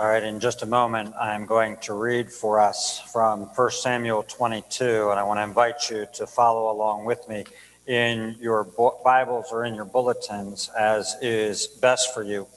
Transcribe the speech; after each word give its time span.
All 0.00 0.08
right, 0.08 0.24
in 0.24 0.40
just 0.40 0.64
a 0.64 0.66
moment, 0.66 1.14
I'm 1.14 1.46
going 1.46 1.76
to 1.82 1.94
read 1.94 2.28
for 2.28 2.58
us 2.58 2.98
from 3.12 3.42
1 3.42 3.70
Samuel 3.70 4.24
22, 4.24 5.10
and 5.10 5.20
I 5.20 5.22
want 5.22 5.38
to 5.38 5.44
invite 5.44 5.88
you 5.88 6.08
to 6.14 6.26
follow 6.26 6.72
along 6.72 7.04
with 7.04 7.28
me 7.28 7.44
in 7.86 8.34
your 8.40 8.64
Bibles 9.04 9.52
or 9.52 9.64
in 9.64 9.76
your 9.76 9.84
bulletins 9.84 10.68
as 10.76 11.14
is 11.22 11.68
best 11.68 12.12
for 12.12 12.24
you. 12.24 12.48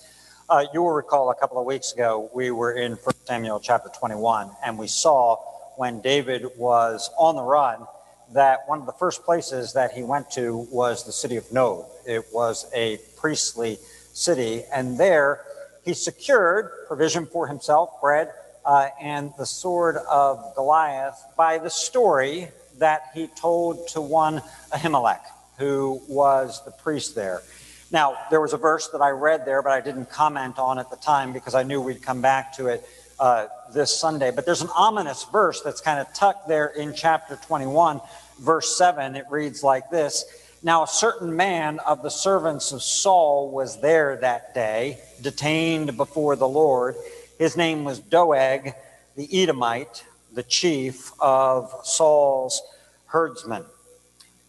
Uh, 0.50 0.66
you 0.74 0.82
will 0.82 0.94
recall 0.94 1.30
a 1.30 1.36
couple 1.36 1.60
of 1.60 1.68
weeks 1.68 1.94
ago, 1.94 2.28
we 2.34 2.50
were 2.50 2.72
in 2.72 2.94
1 2.94 3.00
Samuel 3.26 3.60
chapter 3.60 3.90
21, 3.90 4.50
and 4.66 4.76
we 4.76 4.88
saw 4.88 5.36
when 5.76 6.02
David 6.02 6.48
was 6.58 7.08
on 7.20 7.36
the 7.36 7.44
run 7.44 7.86
that 8.34 8.62
one 8.66 8.80
of 8.80 8.88
the 8.88 8.94
first 8.94 9.24
places 9.24 9.74
that 9.74 9.92
he 9.92 10.02
went 10.02 10.32
to 10.32 10.68
was 10.72 11.06
the 11.06 11.12
city 11.12 11.36
of 11.36 11.52
Nob. 11.54 11.86
It 12.04 12.26
was 12.34 12.66
a 12.74 12.98
priestly 13.16 13.78
city, 14.12 14.64
and 14.74 14.98
there 14.98 15.42
he 15.88 15.94
secured 15.94 16.70
provision 16.86 17.26
for 17.26 17.48
himself, 17.48 18.02
bread, 18.02 18.30
uh, 18.66 18.90
and 19.02 19.32
the 19.38 19.46
sword 19.46 19.96
of 19.96 20.54
Goliath 20.54 21.18
by 21.38 21.60
the 21.60 21.70
story 21.70 22.50
that 22.78 23.04
he 23.14 23.28
told 23.28 23.88
to 23.90 24.02
one 24.02 24.42
Ahimelech, 24.74 25.22
who 25.58 26.02
was 26.10 26.62
the 26.66 26.72
priest 26.72 27.16
there. 27.16 27.42
Now, 27.90 28.18
there 28.30 28.42
was 28.42 28.52
a 28.52 28.58
verse 28.58 28.90
that 28.90 29.02
I 29.02 29.12
read 29.12 29.46
there, 29.46 29.62
but 29.62 29.72
I 29.72 29.80
didn't 29.80 30.10
comment 30.10 30.60
on 30.60 30.78
at 30.78 30.90
the 30.90 30.98
time 30.98 31.32
because 31.32 31.56
I 31.56 31.64
knew 31.64 31.80
we'd 31.80 32.04
come 32.04 32.22
back 32.22 32.58
to 32.58 32.68
it 32.68 32.84
uh, 33.18 33.48
this 33.74 33.98
Sunday. 33.98 34.32
But 34.32 34.46
there's 34.46 34.62
an 34.62 34.70
ominous 34.76 35.24
verse 35.32 35.62
that's 35.62 35.80
kind 35.80 36.02
of 36.02 36.14
tucked 36.14 36.50
there 36.50 36.68
in 36.68 36.94
chapter 36.94 37.40
21, 37.48 38.02
verse 38.42 38.78
7. 38.78 39.16
It 39.16 39.24
reads 39.30 39.64
like 39.64 39.90
this 39.90 40.26
now, 40.64 40.84
a 40.84 40.88
certain 40.88 41.36
man 41.36 41.80
of 41.80 42.02
the 42.02 42.10
servants 42.10 42.72
of 42.72 42.82
Saul 42.82 43.52
was 43.52 43.80
there 43.80 44.18
that 44.18 44.56
day, 44.56 45.00
detained 45.22 45.98
before 45.98 46.36
the 46.36 46.48
Lord. 46.48 46.96
His 47.38 47.58
name 47.58 47.84
was 47.84 48.00
Doeg 48.00 48.74
the 49.16 49.42
Edomite, 49.44 50.06
the 50.34 50.44
chief 50.44 51.12
of 51.20 51.74
Saul's 51.84 52.62
herdsmen. 53.08 53.66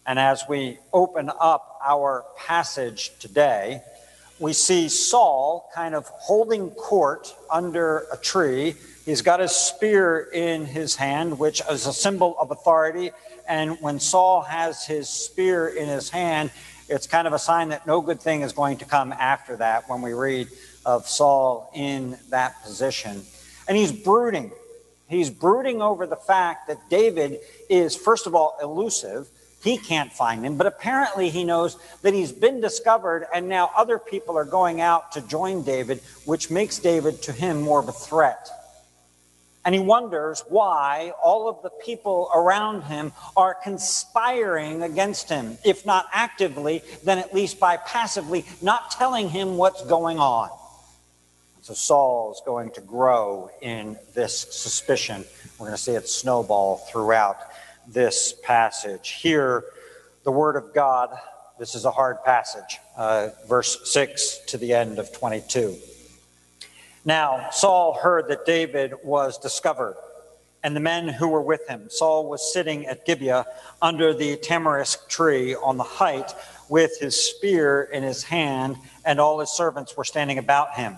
And 0.05 0.19
as 0.19 0.43
we 0.47 0.77
open 0.93 1.31
up 1.39 1.79
our 1.83 2.25
passage 2.37 3.17
today, 3.19 3.81
we 4.39 4.53
see 4.53 4.89
Saul 4.89 5.69
kind 5.73 5.95
of 5.95 6.05
holding 6.07 6.69
court 6.71 7.35
under 7.51 8.05
a 8.11 8.17
tree. 8.17 8.75
He's 9.05 9.21
got 9.21 9.39
his 9.39 9.51
spear 9.51 10.29
in 10.33 10.65
his 10.65 10.95
hand, 10.95 11.39
which 11.39 11.61
is 11.69 11.87
a 11.87 11.93
symbol 11.93 12.35
of 12.39 12.51
authority 12.51 13.11
and 13.49 13.81
when 13.81 13.99
Saul 13.99 14.41
has 14.41 14.85
his 14.85 15.09
spear 15.09 15.67
in 15.67 15.87
his 15.87 16.11
hand, 16.11 16.51
it's 16.89 17.07
kind 17.07 17.27
of 17.27 17.33
a 17.33 17.39
sign 17.39 17.69
that 17.69 17.85
no 17.85 18.01
good 18.01 18.19
thing 18.19 18.41
is 18.41 18.51
going 18.51 18.77
to 18.77 18.85
come 18.85 19.11
after 19.13 19.55
that 19.57 19.87
when 19.87 20.01
we 20.01 20.13
read 20.13 20.47
of 20.85 21.07
Saul 21.07 21.71
in 21.73 22.17
that 22.29 22.61
position. 22.63 23.21
And 23.67 23.77
he's 23.77 23.91
brooding. 23.91 24.51
He's 25.07 25.29
brooding 25.29 25.81
over 25.81 26.05
the 26.05 26.15
fact 26.15 26.67
that 26.67 26.77
David 26.89 27.39
is, 27.69 27.95
first 27.95 28.27
of 28.27 28.35
all, 28.35 28.57
elusive. 28.61 29.29
He 29.63 29.77
can't 29.77 30.11
find 30.11 30.45
him, 30.45 30.55
but 30.55 30.67
apparently 30.67 31.29
he 31.29 31.43
knows 31.43 31.77
that 32.01 32.13
he's 32.13 32.31
been 32.31 32.61
discovered, 32.61 33.27
and 33.33 33.49
now 33.49 33.71
other 33.75 33.99
people 33.99 34.37
are 34.37 34.45
going 34.45 34.79
out 34.79 35.11
to 35.13 35.21
join 35.21 35.63
David, 35.63 35.99
which 36.25 36.49
makes 36.49 36.79
David 36.79 37.21
to 37.23 37.33
him 37.33 37.61
more 37.61 37.79
of 37.79 37.89
a 37.89 37.91
threat. 37.91 38.49
And 39.69 39.75
he 39.75 39.81
wonders 39.81 40.43
why 40.49 41.13
all 41.23 41.47
of 41.47 41.61
the 41.61 41.69
people 41.69 42.31
around 42.33 42.85
him 42.85 43.11
are 43.37 43.53
conspiring 43.53 44.81
against 44.81 45.29
him, 45.29 45.59
if 45.63 45.85
not 45.85 46.07
actively, 46.11 46.81
then 47.03 47.19
at 47.19 47.35
least 47.35 47.59
by 47.59 47.77
passively 47.77 48.45
not 48.63 48.89
telling 48.89 49.29
him 49.29 49.57
what's 49.57 49.85
going 49.85 50.17
on. 50.17 50.49
So 51.61 51.75
Saul's 51.75 52.41
going 52.47 52.71
to 52.71 52.81
grow 52.81 53.51
in 53.61 53.95
this 54.15 54.39
suspicion. 54.39 55.23
We're 55.59 55.67
going 55.67 55.77
to 55.77 55.83
see 55.83 55.91
it 55.91 56.09
snowball 56.09 56.77
throughout 56.77 57.37
this 57.87 58.33
passage. 58.41 59.19
Here, 59.21 59.63
the 60.23 60.31
Word 60.31 60.55
of 60.55 60.73
God, 60.73 61.15
this 61.59 61.75
is 61.75 61.85
a 61.85 61.91
hard 61.91 62.23
passage, 62.23 62.79
uh, 62.97 63.29
verse 63.47 63.77
6 63.83 64.39
to 64.47 64.57
the 64.57 64.73
end 64.73 64.97
of 64.97 65.13
22. 65.13 65.77
Now, 67.09 67.49
Saul 67.49 67.95
heard 67.95 68.27
that 68.27 68.45
David 68.45 68.93
was 69.03 69.39
discovered, 69.39 69.95
and 70.61 70.75
the 70.75 70.79
men 70.79 71.07
who 71.07 71.27
were 71.27 71.41
with 71.41 71.67
him. 71.67 71.89
Saul 71.89 72.29
was 72.29 72.53
sitting 72.53 72.85
at 72.85 73.03
Gibeah 73.03 73.47
under 73.81 74.13
the 74.13 74.37
tamarisk 74.37 75.09
tree 75.09 75.55
on 75.55 75.77
the 75.77 75.83
height 75.83 76.31
with 76.69 76.99
his 76.99 77.17
spear 77.19 77.81
in 77.81 78.03
his 78.03 78.21
hand, 78.21 78.77
and 79.05 79.19
all 79.19 79.39
his 79.39 79.49
servants 79.49 79.97
were 79.97 80.03
standing 80.03 80.37
about 80.37 80.75
him. 80.75 80.97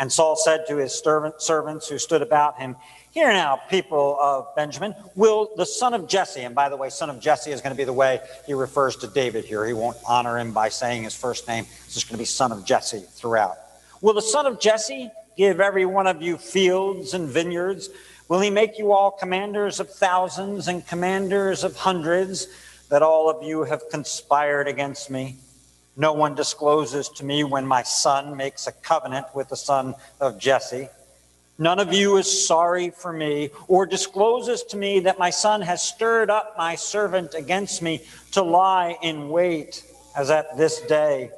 And 0.00 0.12
Saul 0.12 0.34
said 0.34 0.64
to 0.66 0.76
his 0.78 0.92
servants 0.92 1.88
who 1.88 1.98
stood 1.98 2.22
about 2.22 2.58
him, 2.58 2.74
Hear 3.12 3.28
now, 3.28 3.60
people 3.70 4.18
of 4.20 4.52
Benjamin, 4.56 4.92
will 5.14 5.52
the 5.56 5.66
son 5.66 5.94
of 5.94 6.08
Jesse, 6.08 6.40
and 6.40 6.52
by 6.56 6.68
the 6.68 6.76
way, 6.76 6.90
son 6.90 7.10
of 7.10 7.20
Jesse 7.20 7.52
is 7.52 7.60
going 7.60 7.72
to 7.72 7.78
be 7.78 7.84
the 7.84 7.92
way 7.92 8.18
he 8.44 8.54
refers 8.54 8.96
to 8.96 9.06
David 9.06 9.44
here. 9.44 9.64
He 9.64 9.72
won't 9.72 9.98
honor 10.04 10.36
him 10.36 10.50
by 10.50 10.68
saying 10.68 11.04
his 11.04 11.14
first 11.14 11.46
name. 11.46 11.64
It's 11.84 11.94
just 11.94 12.08
going 12.08 12.16
to 12.16 12.22
be 12.22 12.24
son 12.24 12.50
of 12.50 12.64
Jesse 12.64 13.04
throughout. 13.12 13.54
Will 14.00 14.14
the 14.14 14.20
son 14.20 14.44
of 14.44 14.58
Jesse 14.58 15.12
give 15.38 15.60
every 15.60 15.86
one 15.86 16.08
of 16.08 16.20
you 16.20 16.36
fields 16.36 17.14
and 17.14 17.28
vineyards? 17.28 17.88
Will 18.28 18.40
he 18.40 18.50
make 18.50 18.76
you 18.76 18.92
all 18.92 19.12
commanders 19.12 19.78
of 19.78 19.88
thousands 19.88 20.66
and 20.66 20.86
commanders 20.86 21.62
of 21.62 21.76
hundreds, 21.76 22.48
that 22.90 23.02
all 23.02 23.30
of 23.30 23.42
you 23.42 23.62
have 23.62 23.88
conspired 23.88 24.66
against 24.66 25.08
me? 25.08 25.36
No 25.96 26.12
one 26.12 26.34
discloses 26.34 27.08
to 27.10 27.24
me 27.24 27.44
when 27.44 27.66
my 27.66 27.84
son 27.84 28.36
makes 28.36 28.66
a 28.66 28.72
covenant 28.72 29.26
with 29.32 29.48
the 29.48 29.56
son 29.56 29.94
of 30.20 30.38
Jesse. 30.38 30.88
None 31.56 31.78
of 31.78 31.92
you 31.92 32.16
is 32.16 32.46
sorry 32.46 32.90
for 32.90 33.12
me 33.12 33.50
or 33.68 33.86
discloses 33.86 34.62
to 34.64 34.76
me 34.76 35.00
that 35.00 35.18
my 35.18 35.30
son 35.30 35.60
has 35.62 35.82
stirred 35.82 36.30
up 36.30 36.54
my 36.58 36.74
servant 36.74 37.34
against 37.34 37.80
me 37.80 38.02
to 38.32 38.42
lie 38.42 38.96
in 39.02 39.28
wait 39.28 39.84
as 40.16 40.30
at 40.30 40.56
this 40.56 40.80
day. 40.82 41.30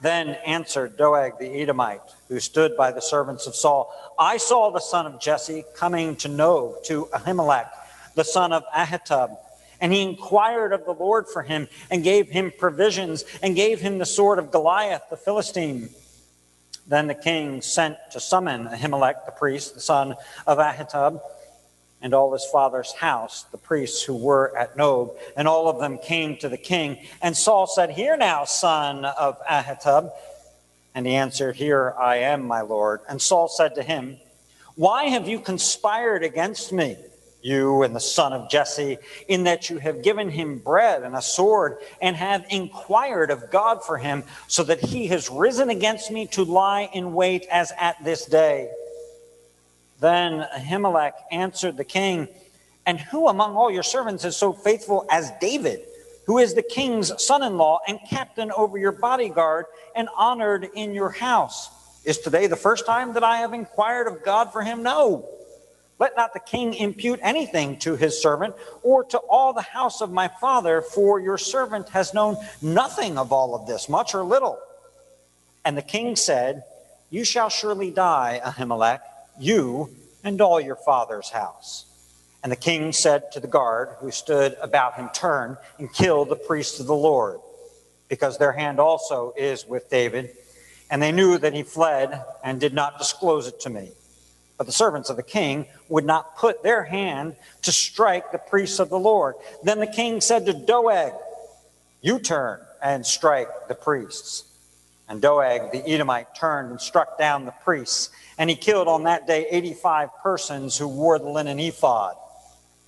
Then 0.00 0.30
answered 0.46 0.96
Doeg 0.96 1.38
the 1.38 1.60
Edomite, 1.62 2.02
who 2.28 2.38
stood 2.40 2.76
by 2.76 2.92
the 2.92 3.00
servants 3.00 3.46
of 3.46 3.54
Saul, 3.54 3.92
I 4.18 4.36
saw 4.36 4.70
the 4.70 4.80
son 4.80 5.06
of 5.06 5.20
Jesse 5.20 5.64
coming 5.74 6.16
to 6.16 6.28
Nob, 6.28 6.84
to 6.84 7.06
Ahimelech, 7.06 7.70
the 8.14 8.24
son 8.24 8.52
of 8.52 8.64
Ahitub. 8.74 9.36
And 9.80 9.92
he 9.92 10.02
inquired 10.02 10.72
of 10.72 10.84
the 10.84 10.92
Lord 10.94 11.26
for 11.28 11.42
him, 11.42 11.68
and 11.90 12.04
gave 12.04 12.28
him 12.28 12.52
provisions, 12.56 13.24
and 13.42 13.56
gave 13.56 13.80
him 13.80 13.98
the 13.98 14.06
sword 14.06 14.38
of 14.38 14.50
Goliath 14.50 15.02
the 15.10 15.16
Philistine. 15.16 15.90
Then 16.86 17.08
the 17.08 17.14
king 17.14 17.62
sent 17.62 17.96
to 18.12 18.20
summon 18.20 18.66
Ahimelech 18.68 19.26
the 19.26 19.32
priest, 19.32 19.74
the 19.74 19.80
son 19.80 20.14
of 20.46 20.58
Ahitub, 20.58 21.20
and 22.06 22.14
all 22.14 22.32
his 22.32 22.44
father's 22.52 22.92
house, 22.92 23.46
the 23.50 23.58
priests 23.58 24.00
who 24.00 24.14
were 24.14 24.56
at 24.56 24.76
Nob, 24.76 25.16
and 25.36 25.48
all 25.48 25.68
of 25.68 25.80
them 25.80 25.98
came 25.98 26.36
to 26.36 26.48
the 26.48 26.56
king. 26.56 27.04
And 27.20 27.36
Saul 27.36 27.66
said, 27.66 27.90
Hear 27.90 28.16
now, 28.16 28.44
son 28.44 29.04
of 29.04 29.44
Ahitub. 29.44 30.12
And 30.94 31.04
he 31.04 31.16
answered, 31.16 31.56
Here 31.56 31.92
I 31.98 32.18
am, 32.18 32.46
my 32.46 32.60
lord. 32.60 33.00
And 33.08 33.20
Saul 33.20 33.48
said 33.48 33.74
to 33.74 33.82
him, 33.82 34.18
Why 34.76 35.06
have 35.06 35.26
you 35.26 35.40
conspired 35.40 36.22
against 36.22 36.72
me, 36.72 36.96
you 37.42 37.82
and 37.82 37.92
the 37.92 37.98
son 37.98 38.32
of 38.32 38.48
Jesse, 38.48 38.98
in 39.26 39.42
that 39.42 39.68
you 39.68 39.78
have 39.78 40.04
given 40.04 40.30
him 40.30 40.60
bread 40.60 41.02
and 41.02 41.16
a 41.16 41.22
sword, 41.22 41.78
and 42.00 42.14
have 42.14 42.46
inquired 42.50 43.32
of 43.32 43.50
God 43.50 43.82
for 43.82 43.98
him, 43.98 44.22
so 44.46 44.62
that 44.62 44.78
he 44.78 45.08
has 45.08 45.28
risen 45.28 45.70
against 45.70 46.12
me 46.12 46.28
to 46.28 46.44
lie 46.44 46.88
in 46.92 47.14
wait 47.14 47.48
as 47.50 47.72
at 47.76 47.96
this 48.04 48.26
day? 48.26 48.70
Then 50.00 50.46
Ahimelech 50.54 51.12
answered 51.30 51.76
the 51.76 51.84
king, 51.84 52.28
And 52.84 53.00
who 53.00 53.28
among 53.28 53.56
all 53.56 53.70
your 53.70 53.82
servants 53.82 54.24
is 54.24 54.36
so 54.36 54.52
faithful 54.52 55.06
as 55.10 55.32
David, 55.40 55.80
who 56.26 56.38
is 56.38 56.54
the 56.54 56.62
king's 56.62 57.12
son 57.22 57.42
in 57.42 57.56
law 57.56 57.80
and 57.86 57.98
captain 58.08 58.50
over 58.52 58.76
your 58.78 58.92
bodyguard 58.92 59.66
and 59.94 60.08
honored 60.16 60.68
in 60.74 60.92
your 60.92 61.10
house? 61.10 61.70
Is 62.04 62.18
today 62.18 62.46
the 62.46 62.56
first 62.56 62.86
time 62.86 63.14
that 63.14 63.24
I 63.24 63.38
have 63.38 63.52
inquired 63.52 64.06
of 64.06 64.22
God 64.22 64.52
for 64.52 64.62
him? 64.62 64.82
No. 64.82 65.28
Let 65.98 66.14
not 66.14 66.34
the 66.34 66.40
king 66.40 66.74
impute 66.74 67.20
anything 67.22 67.78
to 67.78 67.96
his 67.96 68.20
servant 68.20 68.54
or 68.82 69.02
to 69.04 69.18
all 69.18 69.54
the 69.54 69.62
house 69.62 70.02
of 70.02 70.12
my 70.12 70.28
father, 70.28 70.82
for 70.82 71.18
your 71.18 71.38
servant 71.38 71.88
has 71.88 72.12
known 72.12 72.36
nothing 72.60 73.16
of 73.16 73.32
all 73.32 73.54
of 73.54 73.66
this, 73.66 73.88
much 73.88 74.14
or 74.14 74.22
little. 74.22 74.58
And 75.64 75.76
the 75.76 75.82
king 75.82 76.14
said, 76.14 76.64
You 77.08 77.24
shall 77.24 77.48
surely 77.48 77.90
die, 77.90 78.42
Ahimelech 78.44 79.00
you 79.38 79.90
and 80.24 80.40
all 80.40 80.60
your 80.60 80.76
father's 80.76 81.30
house. 81.30 81.86
And 82.42 82.52
the 82.52 82.56
king 82.56 82.92
said 82.92 83.32
to 83.32 83.40
the 83.40 83.48
guard 83.48 83.88
who 84.00 84.10
stood 84.10 84.56
about 84.60 84.94
him, 84.94 85.08
Turn 85.12 85.56
and 85.78 85.92
kill 85.92 86.24
the 86.24 86.36
priests 86.36 86.78
of 86.78 86.86
the 86.86 86.94
Lord, 86.94 87.40
because 88.08 88.38
their 88.38 88.52
hand 88.52 88.78
also 88.78 89.32
is 89.36 89.66
with 89.66 89.90
David. 89.90 90.30
And 90.90 91.02
they 91.02 91.12
knew 91.12 91.38
that 91.38 91.54
he 91.54 91.64
fled 91.64 92.22
and 92.44 92.60
did 92.60 92.72
not 92.72 92.98
disclose 92.98 93.48
it 93.48 93.60
to 93.60 93.70
me. 93.70 93.90
But 94.58 94.66
the 94.66 94.72
servants 94.72 95.10
of 95.10 95.16
the 95.16 95.22
king 95.22 95.66
would 95.88 96.04
not 96.04 96.36
put 96.36 96.62
their 96.62 96.84
hand 96.84 97.36
to 97.62 97.72
strike 97.72 98.32
the 98.32 98.38
priests 98.38 98.78
of 98.78 98.88
the 98.88 98.98
Lord. 98.98 99.34
Then 99.62 99.80
the 99.80 99.86
king 99.86 100.20
said 100.20 100.46
to 100.46 100.52
Doeg, 100.52 101.12
You 102.00 102.18
turn 102.18 102.60
and 102.82 103.04
strike 103.04 103.48
the 103.68 103.74
priests. 103.74 104.44
And 105.08 105.22
Doeg 105.22 105.70
the 105.72 105.86
Edomite 105.88 106.34
turned 106.34 106.70
and 106.70 106.80
struck 106.80 107.18
down 107.18 107.44
the 107.44 107.54
priests, 107.64 108.10
and 108.38 108.50
he 108.50 108.56
killed 108.56 108.88
on 108.88 109.04
that 109.04 109.26
day 109.26 109.46
85 109.50 110.08
persons 110.22 110.76
who 110.76 110.88
wore 110.88 111.18
the 111.18 111.28
linen 111.28 111.60
ephod. 111.60 112.16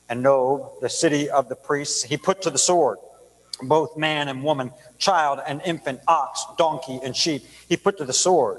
And 0.09 0.23
Nob, 0.23 0.81
the 0.81 0.89
city 0.89 1.31
of 1.31 1.49
the 1.49 1.55
priests, 1.55 2.03
he 2.03 2.17
put 2.17 2.43
to 2.43 2.51
the 2.51 2.59
sword, 2.59 2.99
both 3.63 3.97
man 3.97 4.29
and 4.29 4.43
woman, 4.43 4.73
child 4.99 5.41
and 5.47 5.61
infant, 5.65 6.01
ox, 6.09 6.45
donkey, 6.57 6.99
and 7.03 7.15
sheep, 7.15 7.45
he 7.69 7.77
put 7.77 7.99
to 7.99 8.05
the 8.05 8.13
sword. 8.13 8.59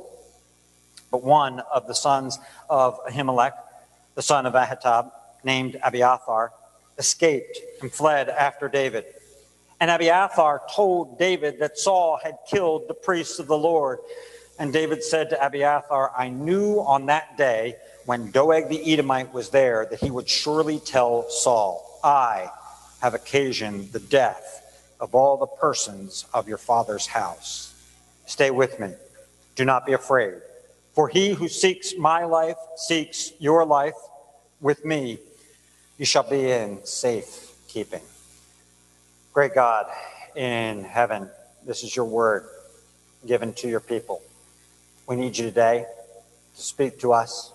But 1.11 1.23
one 1.23 1.59
of 1.73 1.87
the 1.87 1.95
sons 1.95 2.37
of 2.69 2.99
Ahimelech, 3.05 3.53
the 4.15 4.21
son 4.21 4.45
of 4.45 4.53
Ahitub, 4.53 5.11
named 5.43 5.77
Abiathar, 5.83 6.51
escaped 6.97 7.57
and 7.81 7.91
fled 7.91 8.29
after 8.29 8.69
David. 8.69 9.05
And 9.79 9.89
Abiathar 9.89 10.61
told 10.73 11.17
David 11.17 11.59
that 11.59 11.77
Saul 11.77 12.19
had 12.21 12.37
killed 12.49 12.87
the 12.87 12.93
priests 12.93 13.39
of 13.39 13.47
the 13.47 13.57
Lord. 13.57 13.99
And 14.57 14.73
David 14.73 15.03
said 15.03 15.29
to 15.29 15.45
Abiathar, 15.45 16.11
I 16.17 16.29
knew 16.29 16.79
on 16.79 17.05
that 17.05 17.37
day 17.37 17.75
when 18.05 18.31
Doeg 18.31 18.67
the 18.67 18.91
Edomite 18.91 19.33
was 19.33 19.49
there 19.49 19.87
that 19.89 19.99
he 19.99 20.11
would 20.11 20.27
surely 20.27 20.79
tell 20.79 21.29
Saul, 21.29 21.99
I 22.03 22.49
have 23.01 23.13
occasioned 23.13 23.93
the 23.93 23.99
death 23.99 24.65
of 24.99 25.15
all 25.15 25.37
the 25.37 25.47
persons 25.47 26.25
of 26.33 26.49
your 26.49 26.57
father's 26.57 27.07
house. 27.07 27.73
Stay 28.25 28.51
with 28.51 28.79
me. 28.79 28.93
Do 29.55 29.63
not 29.63 29.85
be 29.85 29.93
afraid. 29.93 30.35
For 30.93 31.07
he 31.07 31.29
who 31.29 31.47
seeks 31.47 31.95
my 31.97 32.25
life 32.25 32.57
seeks 32.75 33.31
your 33.39 33.65
life 33.65 33.95
with 34.59 34.83
me. 34.83 35.19
You 35.97 36.05
shall 36.05 36.29
be 36.29 36.51
in 36.51 36.85
safe 36.85 37.53
keeping. 37.69 38.01
Great 39.31 39.53
God 39.53 39.85
in 40.35 40.83
heaven, 40.83 41.29
this 41.63 41.83
is 41.83 41.95
your 41.95 42.05
word 42.05 42.47
given 43.27 43.53
to 43.53 43.69
your 43.69 43.79
people. 43.79 44.23
We 45.07 45.17
need 45.17 45.37
you 45.37 45.45
today 45.45 45.85
to 46.55 46.61
speak 46.61 46.99
to 47.01 47.13
us, 47.13 47.53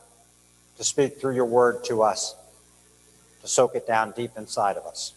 to 0.79 0.85
speak 0.85 1.21
through 1.21 1.35
your 1.35 1.47
word 1.47 1.83
to 1.87 2.03
us, 2.03 2.37
to 3.43 3.49
soak 3.49 3.75
it 3.75 3.89
down 3.89 4.13
deep 4.13 4.31
inside 4.37 4.77
of 4.77 4.87
us. 4.87 5.15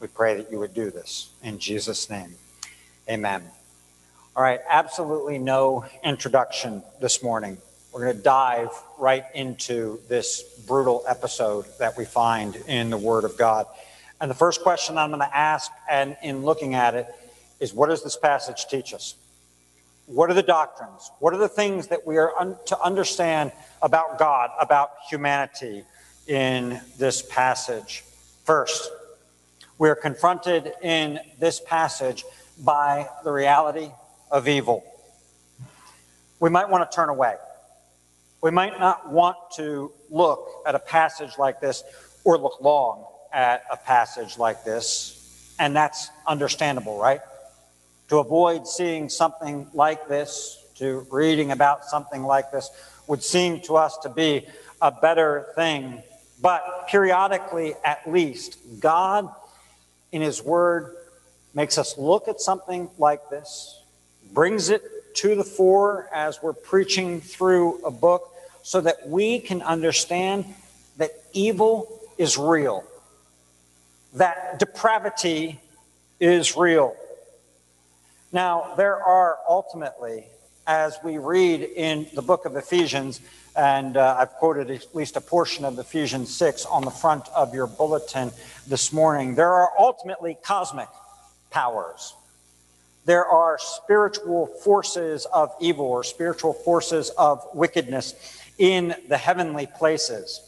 We 0.00 0.08
pray 0.08 0.36
that 0.36 0.52
you 0.52 0.58
would 0.58 0.74
do 0.74 0.90
this 0.90 1.30
in 1.42 1.58
Jesus' 1.58 2.10
name. 2.10 2.34
Amen. 3.08 3.42
All 4.36 4.42
right, 4.42 4.60
absolutely 4.68 5.38
no 5.38 5.86
introduction 6.04 6.82
this 7.00 7.22
morning. 7.22 7.56
We're 7.90 8.04
going 8.04 8.16
to 8.18 8.22
dive 8.22 8.70
right 8.98 9.24
into 9.34 9.98
this 10.08 10.42
brutal 10.66 11.04
episode 11.08 11.64
that 11.78 11.96
we 11.96 12.04
find 12.04 12.54
in 12.68 12.90
the 12.90 12.98
Word 12.98 13.24
of 13.24 13.38
God. 13.38 13.64
And 14.20 14.30
the 14.30 14.34
first 14.34 14.62
question 14.62 14.98
I'm 14.98 15.10
going 15.10 15.20
to 15.20 15.36
ask, 15.36 15.70
and 15.88 16.16
in 16.22 16.42
looking 16.42 16.74
at 16.74 16.94
it, 16.94 17.06
is 17.60 17.72
what 17.72 17.88
does 17.88 18.02
this 18.02 18.16
passage 18.16 18.66
teach 18.68 18.92
us? 18.92 19.14
What 20.06 20.30
are 20.30 20.34
the 20.34 20.42
doctrines? 20.42 21.10
What 21.20 21.34
are 21.34 21.38
the 21.38 21.48
things 21.48 21.88
that 21.88 22.06
we 22.06 22.16
are 22.16 22.32
un- 22.38 22.56
to 22.66 22.80
understand 22.80 23.52
about 23.82 24.18
God, 24.18 24.50
about 24.60 24.90
humanity 25.08 25.84
in 26.26 26.80
this 26.98 27.22
passage? 27.22 28.04
First, 28.44 28.90
we 29.76 29.88
are 29.88 29.94
confronted 29.94 30.72
in 30.82 31.20
this 31.38 31.60
passage 31.60 32.24
by 32.58 33.08
the 33.22 33.30
reality 33.30 33.90
of 34.30 34.48
evil. 34.48 34.84
We 36.40 36.50
might 36.50 36.68
want 36.68 36.90
to 36.90 36.94
turn 36.94 37.08
away. 37.08 37.34
We 38.40 38.50
might 38.50 38.80
not 38.80 39.10
want 39.10 39.36
to 39.56 39.92
look 40.10 40.48
at 40.66 40.74
a 40.74 40.78
passage 40.78 41.38
like 41.38 41.60
this 41.60 41.84
or 42.24 42.38
look 42.38 42.60
long 42.60 43.04
at 43.32 43.64
a 43.70 43.76
passage 43.76 44.38
like 44.38 44.64
this, 44.64 45.54
and 45.58 45.74
that's 45.74 46.10
understandable, 46.26 46.98
right? 46.98 47.20
To 48.08 48.18
avoid 48.18 48.66
seeing 48.66 49.08
something 49.08 49.68
like 49.74 50.08
this, 50.08 50.64
to 50.76 51.06
reading 51.10 51.50
about 51.50 51.84
something 51.84 52.22
like 52.22 52.50
this, 52.50 52.70
would 53.06 53.22
seem 53.22 53.60
to 53.62 53.76
us 53.76 53.96
to 53.98 54.08
be 54.08 54.46
a 54.80 54.90
better 54.90 55.48
thing. 55.54 56.02
But 56.40 56.88
periodically, 56.88 57.74
at 57.84 58.08
least, 58.10 58.58
God 58.80 59.28
in 60.12 60.22
His 60.22 60.42
Word 60.42 60.94
makes 61.54 61.78
us 61.78 61.98
look 61.98 62.28
at 62.28 62.40
something 62.40 62.88
like 62.98 63.28
this, 63.30 63.82
brings 64.32 64.68
it 64.68 64.82
to 65.16 65.34
the 65.34 65.44
fore 65.44 66.08
as 66.14 66.40
we're 66.42 66.52
preaching 66.52 67.20
through 67.20 67.84
a 67.84 67.90
book 67.90 68.32
so 68.62 68.80
that 68.80 69.08
we 69.08 69.40
can 69.40 69.62
understand 69.62 70.44
that 70.98 71.10
evil 71.32 72.00
is 72.18 72.38
real 72.38 72.84
that 74.18 74.58
depravity 74.58 75.60
is 76.18 76.56
real. 76.56 76.96
Now, 78.32 78.74
there 78.76 79.02
are 79.02 79.38
ultimately, 79.48 80.24
as 80.66 80.98
we 81.04 81.18
read 81.18 81.62
in 81.62 82.06
the 82.14 82.22
book 82.22 82.44
of 82.44 82.56
Ephesians, 82.56 83.20
and 83.56 83.96
uh, 83.96 84.16
I've 84.18 84.32
quoted 84.32 84.70
at 84.70 84.94
least 84.94 85.16
a 85.16 85.20
portion 85.20 85.64
of 85.64 85.78
Ephesians 85.78 86.34
6 86.36 86.66
on 86.66 86.84
the 86.84 86.90
front 86.90 87.28
of 87.34 87.54
your 87.54 87.68
bulletin 87.68 88.32
this 88.66 88.92
morning, 88.92 89.36
there 89.36 89.52
are 89.52 89.70
ultimately 89.78 90.36
cosmic 90.42 90.88
powers. 91.50 92.14
There 93.04 93.24
are 93.24 93.56
spiritual 93.58 94.46
forces 94.46 95.26
of 95.26 95.54
evil 95.60 95.86
or 95.86 96.02
spiritual 96.02 96.52
forces 96.52 97.10
of 97.10 97.42
wickedness 97.54 98.14
in 98.58 98.94
the 99.08 99.16
heavenly 99.16 99.66
places. 99.66 100.40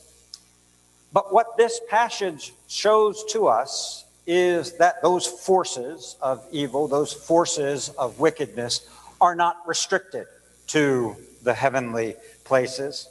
But 1.12 1.32
what 1.32 1.56
this 1.56 1.80
passage 1.88 2.52
shows 2.68 3.24
to 3.30 3.48
us 3.48 4.04
is 4.26 4.74
that 4.74 5.02
those 5.02 5.26
forces 5.26 6.16
of 6.20 6.46
evil, 6.52 6.86
those 6.86 7.12
forces 7.12 7.88
of 7.90 8.20
wickedness, 8.20 8.88
are 9.20 9.34
not 9.34 9.56
restricted 9.66 10.26
to 10.68 11.16
the 11.42 11.54
heavenly 11.54 12.14
places. 12.44 13.08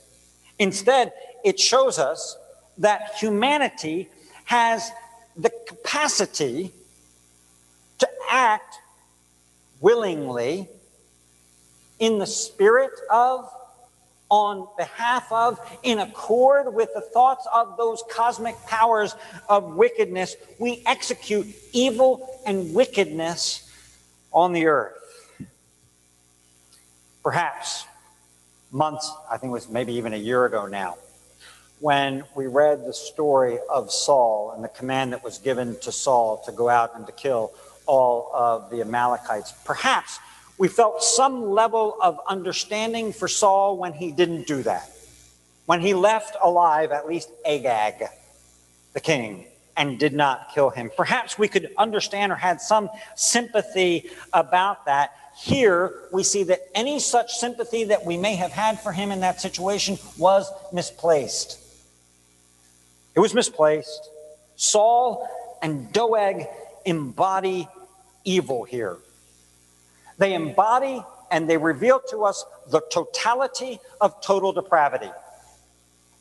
Instead, 0.59 1.11
it 1.43 1.59
shows 1.59 1.99
us 1.99 2.37
that 2.77 3.15
humanity 3.19 4.09
has 4.45 4.91
the 5.35 5.51
capacity 5.67 6.71
to 7.97 8.09
act 8.29 8.75
willingly 9.81 10.67
in 11.99 12.17
the 12.17 12.27
spirit 12.27 12.91
of 13.11 13.49
on 14.29 14.67
behalf 14.77 15.31
of, 15.31 15.59
in 15.83 15.99
accord 15.99 16.73
with 16.73 16.89
the 16.93 17.01
thoughts 17.01 17.47
of 17.53 17.75
those 17.77 18.03
cosmic 18.09 18.55
powers 18.67 19.15
of 19.47 19.75
wickedness, 19.75 20.35
we 20.59 20.83
execute 20.85 21.47
evil 21.73 22.41
and 22.45 22.73
wickedness 22.73 23.69
on 24.31 24.53
the 24.53 24.67
earth. 24.67 24.95
Perhaps 27.23 27.85
months, 28.71 29.11
I 29.29 29.37
think 29.37 29.49
it 29.49 29.53
was 29.53 29.69
maybe 29.69 29.93
even 29.93 30.13
a 30.13 30.17
year 30.17 30.45
ago 30.45 30.67
now, 30.67 30.97
when 31.79 32.23
we 32.35 32.45
read 32.45 32.85
the 32.85 32.93
story 32.93 33.57
of 33.69 33.91
Saul 33.91 34.51
and 34.51 34.63
the 34.63 34.69
command 34.69 35.13
that 35.13 35.23
was 35.23 35.37
given 35.37 35.79
to 35.79 35.91
Saul 35.91 36.43
to 36.45 36.51
go 36.51 36.69
out 36.69 36.95
and 36.95 37.05
to 37.07 37.11
kill 37.11 37.51
all 37.85 38.29
of 38.35 38.69
the 38.69 38.81
Amalekites. 38.81 39.53
Perhaps 39.65 40.19
we 40.59 40.67
felt 40.67 41.01
some 41.01 41.49
level 41.49 41.97
of 42.01 42.19
understanding 42.27 43.13
for 43.13 43.27
Saul 43.27 43.77
when 43.77 43.93
he 43.93 44.11
didn't 44.11 44.45
do 44.45 44.61
that. 44.63 44.91
When 45.65 45.79
he 45.79 45.93
left 45.93 46.35
alive 46.43 46.91
at 46.91 47.07
least 47.07 47.31
Agag, 47.45 48.03
the 48.93 48.99
king, 48.99 49.45
and 49.77 49.97
did 49.97 50.13
not 50.13 50.49
kill 50.53 50.69
him. 50.69 50.91
Perhaps 50.97 51.39
we 51.39 51.47
could 51.47 51.69
understand 51.77 52.33
or 52.33 52.35
had 52.35 52.59
some 52.59 52.89
sympathy 53.15 54.09
about 54.33 54.85
that. 54.85 55.13
Here, 55.37 55.93
we 56.11 56.23
see 56.23 56.43
that 56.43 56.59
any 56.75 56.99
such 56.99 57.31
sympathy 57.31 57.85
that 57.85 58.05
we 58.05 58.17
may 58.17 58.35
have 58.35 58.51
had 58.51 58.81
for 58.81 58.91
him 58.91 59.11
in 59.11 59.21
that 59.21 59.39
situation 59.39 59.97
was 60.17 60.51
misplaced. 60.73 61.57
It 63.15 63.21
was 63.21 63.33
misplaced. 63.33 64.09
Saul 64.57 65.25
and 65.61 65.93
Doeg 65.93 66.45
embody 66.83 67.69
evil 68.25 68.65
here. 68.65 68.97
They 70.19 70.33
embody 70.35 71.01
and 71.31 71.49
they 71.49 71.57
reveal 71.57 72.01
to 72.09 72.25
us 72.25 72.45
the 72.69 72.81
totality 72.91 73.79
of 73.99 74.21
total 74.21 74.51
depravity. 74.51 75.09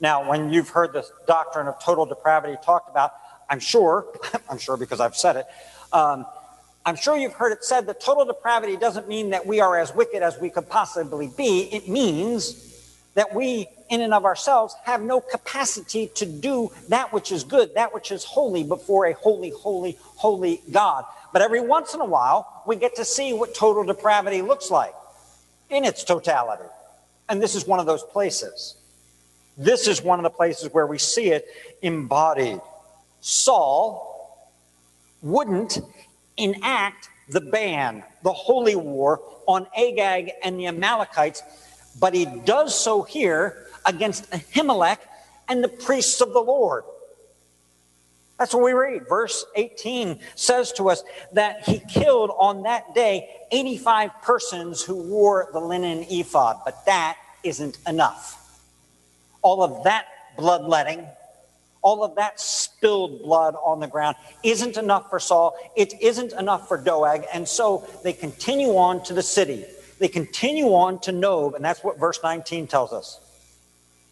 Now, 0.00 0.28
when 0.28 0.50
you've 0.50 0.69
heard 0.71 0.93
the 0.93 1.05
doctrine 1.26 1.67
of 1.67 1.83
total 1.83 2.07
depravity 2.07 2.57
talked 2.64 2.88
about, 2.88 3.12
I'm 3.50 3.59
sure, 3.59 4.07
I'm 4.50 4.59
sure 4.59 4.76
because 4.76 5.00
I've 5.00 5.17
said 5.17 5.37
it, 5.37 5.47
um, 5.93 6.25
I'm 6.87 6.97
sure 6.97 7.17
you've 7.17 7.35
heard 7.35 7.52
it 7.52 7.64
said 7.64 7.87
that 7.87 8.00
total 8.00 8.25
depravity 8.25 8.76
doesn't 8.76 9.09
mean 9.09 9.31
that 9.31 9.45
we 9.45 9.61
are 9.61 9.76
as 9.76 9.95
wicked 9.95 10.23
as 10.23 10.38
we 10.40 10.49
could 10.49 10.69
possibly 10.69 11.31
be. 11.37 11.69
It 11.73 11.88
means 11.88 12.64
that 13.14 13.35
we, 13.35 13.67
in 13.90 14.00
and 14.00 14.14
of 14.14 14.25
ourselves, 14.25 14.75
have 14.85 15.02
no 15.02 15.21
capacity 15.21 16.07
to 16.14 16.25
do 16.25 16.71
that 16.88 17.12
which 17.12 17.33
is 17.33 17.43
good, 17.43 17.75
that 17.75 17.93
which 17.93 18.12
is 18.12 18.25
holy 18.25 18.62
before 18.62 19.07
a 19.07 19.12
holy, 19.12 19.50
holy, 19.50 19.99
holy 20.00 20.62
God. 20.71 21.05
But 21.32 21.42
every 21.42 21.61
once 21.61 21.94
in 21.94 22.00
a 22.00 22.04
while, 22.04 22.62
we 22.66 22.76
get 22.76 22.97
to 22.97 23.04
see 23.04 23.32
what 23.32 23.54
total 23.54 23.85
depravity 23.85 24.42
looks 24.42 24.70
like 24.70 24.94
in 25.70 25.85
its 25.85 26.04
totality. 26.04 26.68
And 27.28 27.42
this 27.42 27.54
is 27.54 27.66
one 27.66 27.80
of 27.80 27.87
those 27.87 28.02
places. 28.02 28.76
This 29.56 29.87
is 29.87 30.02
one 30.02 30.18
of 30.18 30.23
the 30.23 30.30
places 30.30 30.73
where 30.73 30.87
we 30.87 30.99
see 30.99 31.30
it 31.30 31.47
embodied. 31.82 32.61
Saul 33.20 34.50
wouldn't 35.20 35.78
enact 36.37 37.08
the 37.28 37.40
ban, 37.40 38.04
the 38.23 38.32
holy 38.32 38.76
war 38.76 39.20
on 39.47 39.66
Agag 39.76 40.32
and 40.42 40.58
the 40.58 40.66
Amalekites, 40.66 41.42
but 42.00 42.14
he 42.14 42.25
does 42.25 42.78
so 42.78 43.02
here 43.02 43.66
against 43.85 44.30
Ahimelech 44.30 44.99
and 45.49 45.62
the 45.64 45.68
priests 45.68 46.20
of 46.20 46.32
the 46.32 46.40
Lord. 46.40 46.85
That's 48.38 48.54
what 48.54 48.62
we 48.62 48.73
read. 48.73 49.09
Verse 49.09 49.45
18 49.57 50.21
says 50.37 50.73
to 50.75 50.90
us 50.90 51.02
that 51.33 51.68
he 51.68 51.80
killed 51.80 52.30
on 52.38 52.62
that 52.62 52.95
day 52.95 53.28
85 53.50 54.23
persons 54.23 54.83
who 54.83 54.95
wore 54.95 55.49
the 55.52 55.59
linen 55.59 56.07
ephod, 56.09 56.59
but 56.64 56.87
that 56.87 57.18
isn't 57.42 57.78
enough. 57.87 58.61
All 59.42 59.62
of 59.62 59.85
that 59.85 60.07
bloodletting, 60.37 61.04
all 61.83 62.04
of 62.04 62.14
that 62.14 62.40
spilled 62.40 63.23
blood 63.23 63.57
on 63.64 63.80
the 63.80 63.87
ground 63.88 64.16
isn't 64.45 64.76
enough 64.76 65.11
for 65.11 65.18
Saul. 65.18 65.57
It 65.76 65.95
isn't 66.00 66.33
enough 66.33 66.68
for 66.68 66.76
Doeg. 66.76 67.25
And 67.33 67.47
so 67.47 67.88
they 68.04 68.12
continue 68.12 68.76
on 68.76 69.02
to 69.04 69.14
the 69.14 69.23
city. 69.23 69.64
They 69.99 70.09
continue 70.09 70.75
on 70.75 71.00
to 71.00 71.12
Nob, 71.12 71.54
and 71.54 71.64
that's 71.64 71.83
what 71.83 71.99
verse 71.99 72.21
19 72.23 72.68
tells 72.68 72.92
us. 72.92 73.18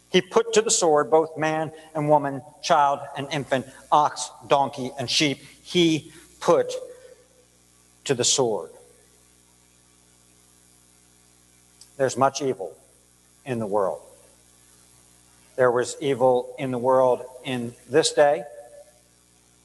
He 0.09 0.21
put 0.21 0.53
to 0.53 0.61
the 0.61 0.71
sword 0.71 1.11
both 1.11 1.37
man 1.37 1.71
and 1.93 2.09
woman, 2.09 2.41
child 2.61 2.99
and 3.17 3.27
infant, 3.31 3.65
ox, 3.91 4.29
donkey, 4.47 4.91
and 4.97 5.09
sheep. 5.09 5.39
He 5.63 6.11
put 6.39 6.73
to 8.05 8.13
the 8.13 8.23
sword. 8.23 8.71
There's 11.97 12.15
much 12.15 12.41
evil 12.41 12.75
in 13.45 13.59
the 13.59 13.67
world. 13.67 14.01
There 15.55 15.71
was 15.71 15.97
evil 15.99 16.55
in 16.59 16.71
the 16.71 16.77
world 16.77 17.23
in 17.43 17.73
this 17.89 18.13
day, 18.13 18.43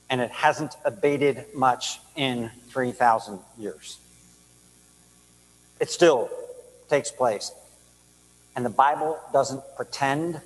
and 0.08 0.20
it 0.20 0.30
hasn't 0.30 0.75
abated 0.84 1.44
much 1.54 2.00
in 2.16 2.50
3,000 2.70 3.38
years. 3.58 3.99
It 5.78 5.90
still 5.90 6.30
takes 6.88 7.11
place. 7.11 7.52
And 8.54 8.64
the 8.64 8.71
Bible 8.71 9.18
doesn't 9.32 9.62
pretend 9.76 10.40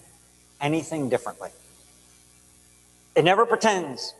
anything 0.60 1.08
differently. 1.08 1.50
It 3.14 3.24
never 3.24 3.46
pretends. 3.46 4.14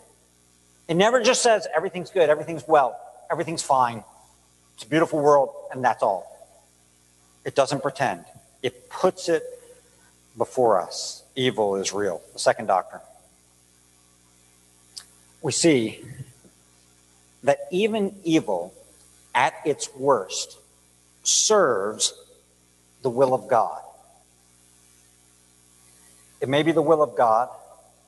It 0.89 0.95
never 0.95 1.23
just 1.23 1.43
says 1.43 1.67
everything's 1.75 2.11
good, 2.11 2.31
everything's 2.31 2.67
well, 2.67 2.99
everything's 3.31 3.63
fine. 3.63 4.05
It's 4.75 4.85
a 4.85 4.89
beautiful 4.89 5.21
world, 5.21 5.51
and 5.73 5.85
that's 5.85 6.03
all. 6.03 6.33
It 7.45 7.55
doesn't 7.55 7.83
pretend, 7.83 8.25
it 8.63 8.89
puts 8.91 9.29
it 9.29 9.43
before 10.37 10.81
us. 10.81 11.23
Evil 11.35 11.77
is 11.77 11.93
real. 11.93 12.23
The 12.33 12.39
second 12.39 12.67
doctrine. 12.67 13.03
We 15.43 15.53
see 15.53 16.05
that 17.43 17.61
even 17.71 18.17
evil 18.25 18.75
at 19.35 19.55
its 19.65 19.95
worst 19.95 20.59
serves 21.23 22.15
the 23.07 23.11
will 23.11 23.35
of 23.35 23.47
God. 23.47 23.81
It 26.41 26.49
may 26.49 26.65
be 26.65 26.73
the 26.73 26.83
will 26.83 27.05
of 27.05 27.17
God 27.17 27.49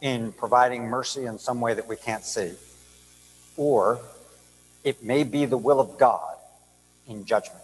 in 0.00 0.33
providing 0.33 0.88
mercy 0.88 1.25
in 1.25 1.38
some 1.38 1.61
way 1.61 1.73
that 1.73 1.87
we 1.87 1.95
can't 1.95 2.25
see, 2.25 2.55
or 3.57 4.00
it 4.83 5.05
may 5.05 5.23
be 5.23 5.45
the 5.45 5.57
will 5.57 5.78
of 5.78 5.99
God 5.99 6.35
in 7.07 7.25
judgment, 7.25 7.62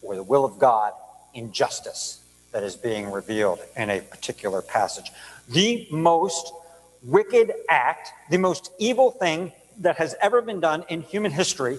or 0.00 0.16
the 0.16 0.22
will 0.22 0.46
of 0.46 0.58
God 0.58 0.94
in 1.34 1.52
justice 1.52 2.20
that 2.52 2.62
is 2.62 2.76
being 2.76 3.10
revealed 3.10 3.58
in 3.76 3.90
a 3.90 4.00
particular 4.00 4.62
passage. 4.62 5.10
The 5.50 5.86
most 5.90 6.50
wicked 7.02 7.52
act, 7.68 8.08
the 8.30 8.38
most 8.38 8.72
evil 8.78 9.10
thing 9.10 9.52
that 9.80 9.98
has 9.98 10.14
ever 10.22 10.40
been 10.40 10.60
done 10.60 10.86
in 10.88 11.02
human 11.02 11.30
history 11.30 11.78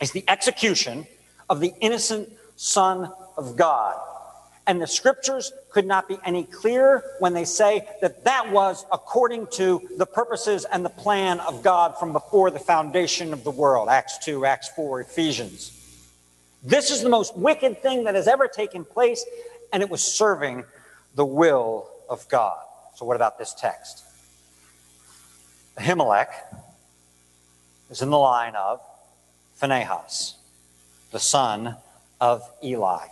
is 0.00 0.12
the 0.12 0.22
execution 0.28 1.08
of 1.50 1.58
the 1.58 1.74
innocent 1.80 2.28
Son 2.54 3.10
of 3.38 3.56
God. 3.56 3.98
And 4.66 4.82
the 4.82 4.86
scriptures 4.86 5.50
could 5.70 5.86
not 5.86 6.08
be 6.08 6.18
any 6.26 6.44
clearer 6.44 7.02
when 7.20 7.32
they 7.32 7.46
say 7.46 7.88
that 8.02 8.24
that 8.24 8.52
was 8.52 8.84
according 8.92 9.46
to 9.52 9.80
the 9.96 10.04
purposes 10.04 10.66
and 10.70 10.84
the 10.84 10.90
plan 10.90 11.40
of 11.40 11.62
God 11.62 11.96
from 11.98 12.12
before 12.12 12.50
the 12.50 12.58
foundation 12.58 13.32
of 13.32 13.44
the 13.44 13.50
world. 13.50 13.88
Acts 13.88 14.18
2, 14.18 14.44
Acts 14.44 14.68
4, 14.76 15.00
Ephesians. 15.00 15.72
This 16.62 16.90
is 16.90 17.02
the 17.02 17.08
most 17.08 17.34
wicked 17.34 17.80
thing 17.80 18.04
that 18.04 18.14
has 18.14 18.28
ever 18.28 18.46
taken 18.46 18.84
place, 18.84 19.24
and 19.72 19.82
it 19.82 19.88
was 19.88 20.04
serving 20.04 20.64
the 21.14 21.24
will 21.24 21.88
of 22.10 22.28
God. 22.28 22.58
So, 22.96 23.06
what 23.06 23.16
about 23.16 23.38
this 23.38 23.54
text? 23.54 24.04
Ahimelech 25.78 26.28
is 27.88 28.02
in 28.02 28.10
the 28.10 28.18
line 28.18 28.54
of 28.54 28.82
Phinehas, 29.54 30.36
the 31.10 31.20
son 31.20 31.76
of 32.20 32.42
Eli. 32.62 33.06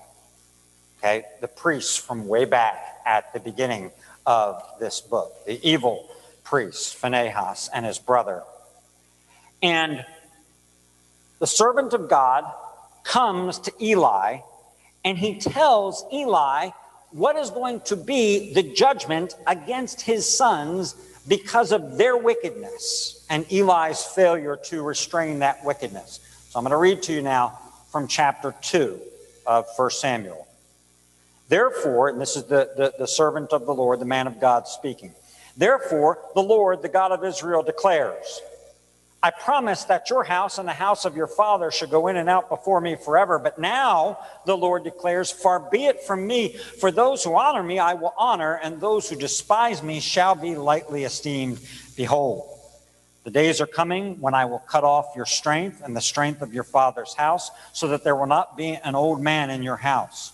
Okay, 0.99 1.25
the 1.41 1.49
priests 1.49 1.97
from 1.97 2.26
way 2.26 2.45
back 2.45 3.00
at 3.05 3.33
the 3.33 3.41
beginning 3.41 3.91
of 4.26 4.62
this 4.81 5.00
book, 5.00 5.33
the 5.47 5.65
evil 5.67 6.09
priest, 6.43 6.97
Phinehas, 6.97 7.71
and 7.73 7.85
his 7.85 7.99
brother. 7.99 8.43
And 9.62 10.05
the 11.38 11.47
servant 11.47 11.93
of 11.93 12.09
God 12.09 12.45
comes 13.05 13.59
to 13.61 13.73
Eli 13.81 14.38
and 15.05 15.17
he 15.17 15.38
tells 15.38 16.05
Eli 16.12 16.71
what 17.11 17.37
is 17.37 17.50
going 17.50 17.81
to 17.83 17.97
be 17.97 18.53
the 18.55 18.62
judgment 18.62 19.35
against 19.47 20.00
his 20.00 20.29
sons 20.29 20.95
because 21.29 21.73
of 21.73 21.97
their 21.97 22.17
wickedness 22.17 23.25
and 23.31 23.50
Eli's 23.50 24.03
failure 24.03 24.57
to 24.65 24.83
restrain 24.83 25.41
that 25.41 25.65
wickedness. 25.65 26.21
So 26.49 26.59
I'm 26.59 26.65
going 26.65 26.73
to 26.73 26.76
read 26.76 27.03
to 27.05 27.12
you 27.12 27.23
now 27.23 27.59
from 27.91 28.09
chapter 28.09 28.55
2 28.62 29.00
of 29.47 29.67
1 29.76 29.91
Samuel. 29.91 30.47
Therefore, 31.49 32.09
and 32.09 32.21
this 32.21 32.37
is 32.37 32.45
the, 32.45 32.71
the, 32.76 32.95
the, 32.99 33.07
servant 33.07 33.53
of 33.53 33.67
the 33.67 33.75
Lord, 33.75 34.00
the 34.00 34.05
man 34.05 34.26
of 34.26 34.41
God 34.41 34.67
speaking. 34.67 35.15
Therefore, 35.57 36.19
the 36.35 36.43
Lord, 36.43 36.83
the 36.83 36.88
God 36.88 37.12
of 37.12 37.25
Israel, 37.25 37.62
declares, 37.62 38.41
I 39.23 39.31
promised 39.31 39.88
that 39.88 40.11
your 40.11 40.25
house 40.25 40.59
and 40.59 40.69
the 40.69 40.73
house 40.73 41.05
of 41.05 41.17
your 41.17 41.26
father 41.26 41.71
should 41.71 41.91
go 41.91 42.09
in 42.09 42.17
and 42.17 42.29
out 42.29 42.49
before 42.49 42.81
me 42.81 42.97
forever. 42.97 43.38
But 43.38 43.59
now, 43.59 44.19
the 44.45 44.57
Lord 44.57 44.85
declares, 44.85 45.33
Far 45.33 45.59
be 45.59 45.87
it 45.87 46.03
from 46.03 46.26
me, 46.26 46.50
for 46.53 46.91
those 46.91 47.25
who 47.25 47.37
honor 47.37 47.62
me 47.62 47.79
I 47.79 47.95
will 47.95 48.15
honor, 48.19 48.61
and 48.62 48.81
those 48.81 49.09
who 49.09 49.17
despise 49.17 49.83
me 49.83 50.00
shall 50.00 50.35
be 50.35 50.55
lightly 50.55 51.05
esteemed. 51.05 51.61
Behold, 51.97 52.47
the 53.25 53.31
days 53.31 53.61
are 53.61 53.67
coming 53.67 54.21
when 54.21 54.35
I 54.35 54.45
will 54.45 54.61
cut 54.61 54.85
off 54.85 55.17
your 55.17 55.26
strength 55.26 55.81
and 55.83 55.97
the 55.97 56.00
strength 56.00 56.43
of 56.43 56.53
your 56.53 56.65
father's 56.65 57.15
house, 57.15 57.50
so 57.73 57.88
that 57.88 58.05
there 58.05 58.15
will 58.15 58.26
not 58.26 58.57
be 58.57 58.79
an 58.85 58.95
old 58.95 59.21
man 59.21 59.50
in 59.50 59.62
your 59.62 59.76
house. 59.76 60.33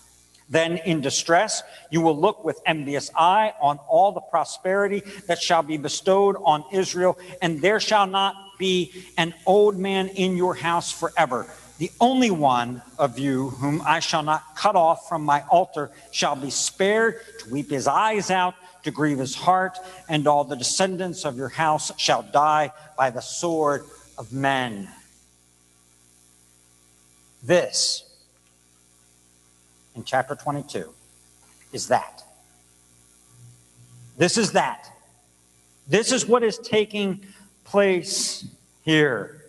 Then 0.52 0.76
in 0.76 1.00
distress, 1.00 1.62
you 1.88 2.02
will 2.02 2.14
look 2.14 2.44
with 2.44 2.60
envious 2.66 3.10
eye 3.16 3.54
on 3.58 3.78
all 3.88 4.12
the 4.12 4.20
prosperity 4.20 5.02
that 5.26 5.40
shall 5.40 5.62
be 5.62 5.78
bestowed 5.78 6.36
on 6.44 6.62
Israel, 6.70 7.18
and 7.40 7.62
there 7.62 7.80
shall 7.80 8.06
not 8.06 8.34
be 8.58 8.92
an 9.16 9.32
old 9.46 9.78
man 9.78 10.08
in 10.08 10.36
your 10.36 10.54
house 10.54 10.92
forever. 10.92 11.46
The 11.78 11.90
only 12.02 12.30
one 12.30 12.82
of 12.98 13.18
you 13.18 13.48
whom 13.48 13.80
I 13.86 14.00
shall 14.00 14.22
not 14.22 14.54
cut 14.54 14.76
off 14.76 15.08
from 15.08 15.22
my 15.24 15.42
altar 15.50 15.90
shall 16.10 16.36
be 16.36 16.50
spared 16.50 17.16
to 17.38 17.50
weep 17.50 17.70
his 17.70 17.86
eyes 17.86 18.30
out 18.30 18.54
to 18.82 18.90
grieve 18.90 19.20
his 19.20 19.34
heart, 19.34 19.78
and 20.06 20.26
all 20.26 20.44
the 20.44 20.56
descendants 20.56 21.24
of 21.24 21.34
your 21.38 21.48
house 21.48 21.90
shall 21.98 22.22
die 22.22 22.72
by 22.98 23.08
the 23.08 23.22
sword 23.22 23.84
of 24.18 24.34
men. 24.34 24.86
This, 27.42 28.04
in 29.94 30.04
chapter 30.04 30.34
22, 30.34 30.92
is 31.72 31.88
that. 31.88 32.22
This 34.16 34.36
is 34.36 34.52
that. 34.52 34.88
This 35.88 36.12
is 36.12 36.26
what 36.26 36.42
is 36.42 36.58
taking 36.58 37.24
place 37.64 38.46
here. 38.84 39.42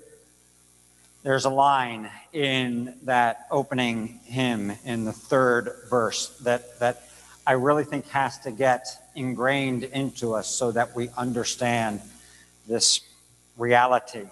There's 1.24 1.46
a 1.46 1.50
line 1.50 2.10
in 2.34 2.96
that 3.04 3.48
opening 3.50 4.20
hymn 4.26 4.74
in 4.84 5.06
the 5.06 5.14
third 5.14 5.72
verse 5.90 6.38
that, 6.40 6.80
that 6.80 7.08
I 7.46 7.54
really 7.54 7.84
think 7.84 8.08
has 8.10 8.40
to 8.40 8.52
get 8.52 8.88
ingrained 9.16 9.84
into 9.84 10.34
us 10.34 10.48
so 10.48 10.72
that 10.72 10.96
we 10.96 11.10
understand 11.18 12.02
this 12.68 13.02
reality. 13.58 14.26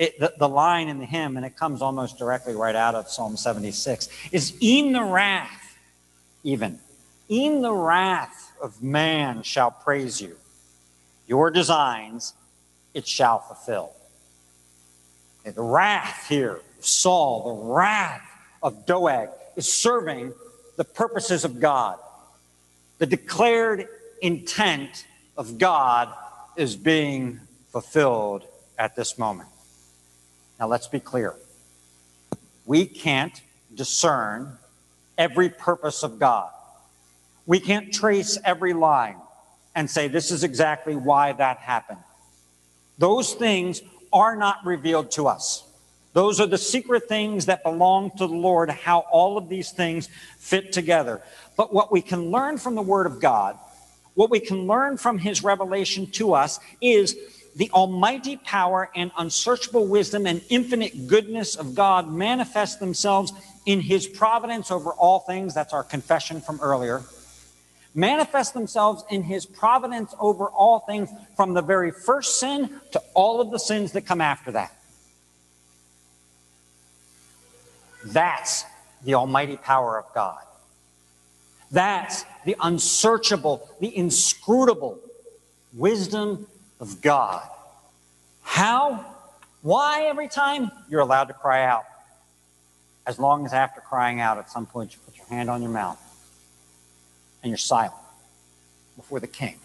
It, 0.00 0.18
the, 0.18 0.32
the, 0.38 0.48
line 0.48 0.88
in 0.88 0.98
the 0.98 1.04
hymn, 1.04 1.36
and 1.36 1.44
it 1.44 1.58
comes 1.58 1.82
almost 1.82 2.16
directly 2.16 2.54
right 2.54 2.74
out 2.74 2.94
of 2.94 3.10
Psalm 3.10 3.36
76, 3.36 4.08
is 4.32 4.56
E'en 4.62 4.92
the 4.92 5.04
wrath, 5.04 5.76
even, 6.42 6.78
e'en 7.30 7.60
the 7.60 7.74
wrath 7.74 8.50
of 8.62 8.82
man 8.82 9.42
shall 9.42 9.70
praise 9.70 10.18
you. 10.18 10.36
Your 11.26 11.50
designs 11.50 12.32
it 12.94 13.06
shall 13.06 13.40
fulfill. 13.40 13.92
Okay, 15.42 15.50
the 15.50 15.60
wrath 15.60 16.26
here, 16.30 16.62
Saul, 16.80 17.44
the 17.44 17.74
wrath 17.74 18.26
of 18.62 18.86
Doeg, 18.86 19.28
is 19.54 19.70
serving 19.70 20.32
the 20.76 20.84
purposes 20.84 21.44
of 21.44 21.60
God. 21.60 21.98
The 22.96 23.06
declared 23.06 23.86
intent 24.22 25.04
of 25.36 25.58
God 25.58 26.08
is 26.56 26.74
being 26.74 27.40
fulfilled 27.70 28.44
at 28.78 28.96
this 28.96 29.18
moment. 29.18 29.49
Now, 30.60 30.68
let's 30.68 30.88
be 30.88 31.00
clear. 31.00 31.34
we 32.66 32.86
can't 32.86 33.42
discern 33.74 34.56
every 35.18 35.48
purpose 35.48 36.04
of 36.04 36.20
God. 36.20 36.50
We 37.46 37.58
can't 37.58 37.92
trace 37.92 38.38
every 38.44 38.74
line 38.74 39.16
and 39.74 39.90
say, 39.90 40.06
this 40.06 40.30
is 40.30 40.44
exactly 40.44 40.94
why 40.94 41.32
that 41.32 41.56
happened. 41.58 41.98
Those 42.98 43.34
things 43.34 43.82
are 44.12 44.36
not 44.36 44.58
revealed 44.64 45.10
to 45.12 45.26
us. 45.26 45.64
Those 46.12 46.38
are 46.38 46.46
the 46.46 46.58
secret 46.58 47.08
things 47.08 47.46
that 47.46 47.64
belong 47.64 48.10
to 48.18 48.26
the 48.26 48.34
Lord, 48.34 48.70
how 48.70 49.00
all 49.10 49.38
of 49.38 49.48
these 49.48 49.70
things 49.70 50.08
fit 50.38 50.72
together. 50.72 51.22
But 51.56 51.72
what 51.72 51.90
we 51.90 52.02
can 52.02 52.30
learn 52.30 52.58
from 52.58 52.74
the 52.74 52.82
Word 52.82 53.06
of 53.06 53.20
God, 53.20 53.58
what 54.14 54.30
we 54.30 54.38
can 54.38 54.66
learn 54.66 54.96
from 54.96 55.18
His 55.18 55.42
revelation 55.42 56.06
to 56.12 56.34
us, 56.34 56.60
is 56.80 57.16
the 57.60 57.70
almighty 57.72 58.38
power 58.38 58.90
and 58.94 59.10
unsearchable 59.18 59.86
wisdom 59.86 60.26
and 60.26 60.40
infinite 60.48 61.06
goodness 61.06 61.56
of 61.56 61.74
God 61.74 62.10
manifest 62.10 62.80
themselves 62.80 63.34
in 63.66 63.82
His 63.82 64.06
providence 64.06 64.70
over 64.70 64.92
all 64.92 65.18
things. 65.18 65.52
That's 65.52 65.74
our 65.74 65.84
confession 65.84 66.40
from 66.40 66.58
earlier 66.62 67.02
manifest 67.94 68.54
themselves 68.54 69.02
in 69.10 69.22
his 69.22 69.44
providence 69.44 70.14
over 70.20 70.46
all 70.46 70.78
things 70.78 71.10
from 71.36 71.54
the 71.54 71.60
very 71.60 71.90
first 71.90 72.38
sin 72.38 72.80
to 72.92 73.02
all 73.14 73.40
of 73.40 73.50
the 73.50 73.58
sins 73.58 73.90
that 73.90 74.02
come 74.02 74.20
after 74.20 74.52
that. 74.52 74.72
That's 78.04 78.64
the 79.02 79.14
almighty 79.14 79.56
power 79.56 79.98
of 79.98 80.06
God. 80.14 80.40
That's 81.72 82.24
the 82.44 82.54
unsearchable, 82.60 83.68
the 83.80 83.94
inscrutable 83.96 85.00
wisdom 85.74 86.46
of 86.80 87.00
God. 87.00 87.46
How? 88.42 89.04
Why 89.62 90.04
every 90.04 90.28
time? 90.28 90.70
You're 90.88 91.00
allowed 91.00 91.24
to 91.24 91.34
cry 91.34 91.64
out. 91.64 91.84
As 93.06 93.18
long 93.18 93.44
as 93.46 93.52
after 93.52 93.80
crying 93.80 94.20
out, 94.20 94.38
at 94.38 94.50
some 94.50 94.66
point 94.66 94.92
you 94.92 94.98
put 95.04 95.16
your 95.16 95.26
hand 95.26 95.50
on 95.50 95.62
your 95.62 95.70
mouth 95.70 95.98
and 97.42 97.50
you're 97.50 97.58
silent 97.58 97.94
before 98.96 99.20
the 99.20 99.26
King, 99.26 99.58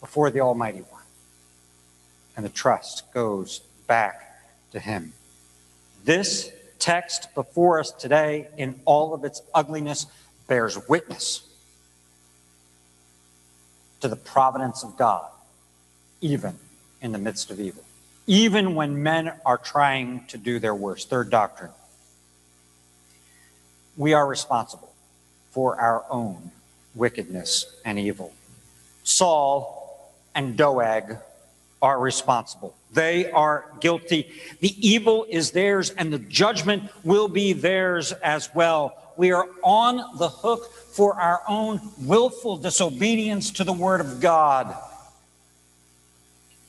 before 0.00 0.30
the 0.30 0.40
Almighty 0.40 0.80
One. 0.80 1.02
And 2.36 2.44
the 2.44 2.50
trust 2.50 3.12
goes 3.12 3.60
back 3.86 4.44
to 4.72 4.80
Him. 4.80 5.12
This 6.04 6.50
text 6.78 7.34
before 7.34 7.78
us 7.78 7.92
today, 7.92 8.48
in 8.56 8.80
all 8.84 9.14
of 9.14 9.24
its 9.24 9.42
ugliness, 9.54 10.06
bears 10.48 10.78
witness 10.88 11.46
to 14.00 14.08
the 14.08 14.16
providence 14.16 14.82
of 14.82 14.96
God, 14.96 15.30
even 16.22 16.56
in 17.02 17.12
the 17.12 17.18
midst 17.18 17.50
of 17.50 17.60
evil, 17.60 17.84
even 18.26 18.74
when 18.74 19.02
men 19.02 19.32
are 19.44 19.58
trying 19.58 20.24
to 20.28 20.38
do 20.38 20.58
their 20.58 20.74
worst. 20.74 21.10
Third 21.10 21.28
doctrine 21.28 21.70
we 23.96 24.14
are 24.14 24.26
responsible 24.26 24.92
for 25.50 25.78
our 25.78 26.04
own 26.08 26.50
wickedness 26.94 27.66
and 27.84 27.98
evil. 27.98 28.32
Saul 29.04 30.12
and 30.34 30.56
Doeg 30.56 31.18
are 31.80 31.98
responsible. 31.98 32.74
They 32.92 33.30
are 33.30 33.66
guilty. 33.80 34.30
The 34.60 34.74
evil 34.86 35.26
is 35.28 35.50
theirs, 35.50 35.90
and 35.90 36.12
the 36.12 36.18
judgment 36.18 36.90
will 37.04 37.28
be 37.28 37.52
theirs 37.52 38.12
as 38.12 38.48
well. 38.54 38.96
We 39.16 39.32
are 39.32 39.48
on 39.62 40.18
the 40.18 40.28
hook 40.28 40.72
for 40.72 41.14
our 41.20 41.42
own 41.48 41.80
willful 41.98 42.58
disobedience 42.58 43.50
to 43.52 43.64
the 43.64 43.72
word 43.72 44.00
of 44.00 44.20
God. 44.20 44.74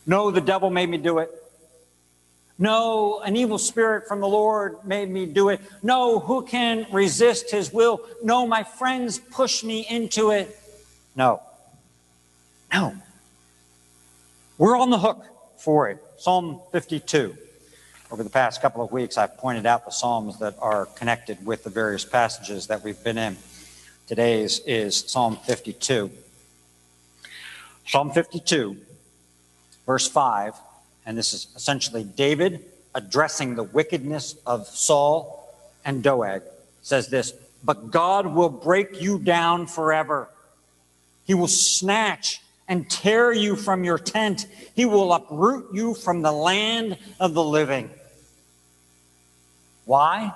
No, 0.06 0.32
the 0.32 0.42
devil 0.42 0.70
made 0.70 0.90
me 0.90 0.98
do 0.98 1.20
it. 1.20 1.32
No, 2.60 3.22
an 3.22 3.36
evil 3.36 3.58
spirit 3.58 4.08
from 4.08 4.20
the 4.20 4.28
Lord 4.28 4.78
made 4.86 5.10
me 5.10 5.26
do 5.26 5.50
it. 5.50 5.60
No, 5.82 6.20
who 6.20 6.44
can 6.46 6.86
resist 6.92 7.50
his 7.50 7.74
will? 7.74 8.02
No, 8.22 8.46
my 8.46 8.64
friends 8.64 9.18
pushed 9.18 9.64
me 9.64 9.86
into 9.90 10.32
it. 10.32 10.58
No. 11.16 11.42
No. 12.72 12.96
We're 14.58 14.78
on 14.78 14.92
the 14.92 15.00
hook 15.00 15.26
for 15.58 15.90
it. 15.90 16.04
Psalm 16.18 16.62
52. 16.72 17.36
Over 18.12 18.24
the 18.24 18.30
past 18.30 18.62
couple 18.62 18.84
of 18.84 18.92
weeks, 18.92 19.18
I've 19.18 19.38
pointed 19.38 19.66
out 19.66 19.86
the 19.86 19.92
Psalms 19.92 20.38
that 20.40 20.56
are 20.60 20.86
connected 20.86 21.44
with 21.44 21.64
the 21.64 21.72
various 21.72 22.06
passages 22.06 22.68
that 22.68 22.84
we've 22.84 23.04
been 23.04 23.18
in. 23.18 23.36
Today's 24.06 24.60
is 24.60 24.96
Psalm 24.96 25.38
52. 25.38 26.12
Psalm 27.88 28.12
52, 28.12 28.78
verse 29.86 30.08
5 30.08 30.54
and 31.06 31.18
this 31.18 31.34
is 31.34 31.48
essentially 31.56 32.04
David 32.04 32.64
addressing 32.96 33.56
the 33.56 33.64
wickedness 33.64 34.36
of 34.46 34.68
Saul 34.68 35.54
and 35.84 36.04
Doeg, 36.04 36.44
says 36.82 37.10
this 37.10 37.34
But 37.64 37.92
God 37.92 38.28
will 38.28 38.50
break 38.50 39.02
you 39.02 39.20
down 39.20 39.68
forever. 39.68 40.30
He 41.26 41.34
will 41.34 41.48
snatch 41.48 42.42
and 42.68 42.90
tear 42.90 43.34
you 43.34 43.56
from 43.56 43.84
your 43.84 43.98
tent, 43.98 44.48
He 44.76 44.86
will 44.86 45.12
uproot 45.14 45.74
you 45.74 45.94
from 45.94 46.22
the 46.22 46.32
land 46.32 46.98
of 47.20 47.34
the 47.34 47.44
living. 47.44 47.90
Why? 49.86 50.32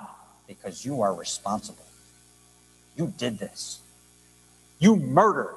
Because 0.48 0.86
you 0.86 1.02
are 1.02 1.14
responsible. 1.14 1.86
You 2.98 3.14
did 3.18 3.40
this. 3.40 3.80
You 4.80 4.98
murdered 4.98 5.56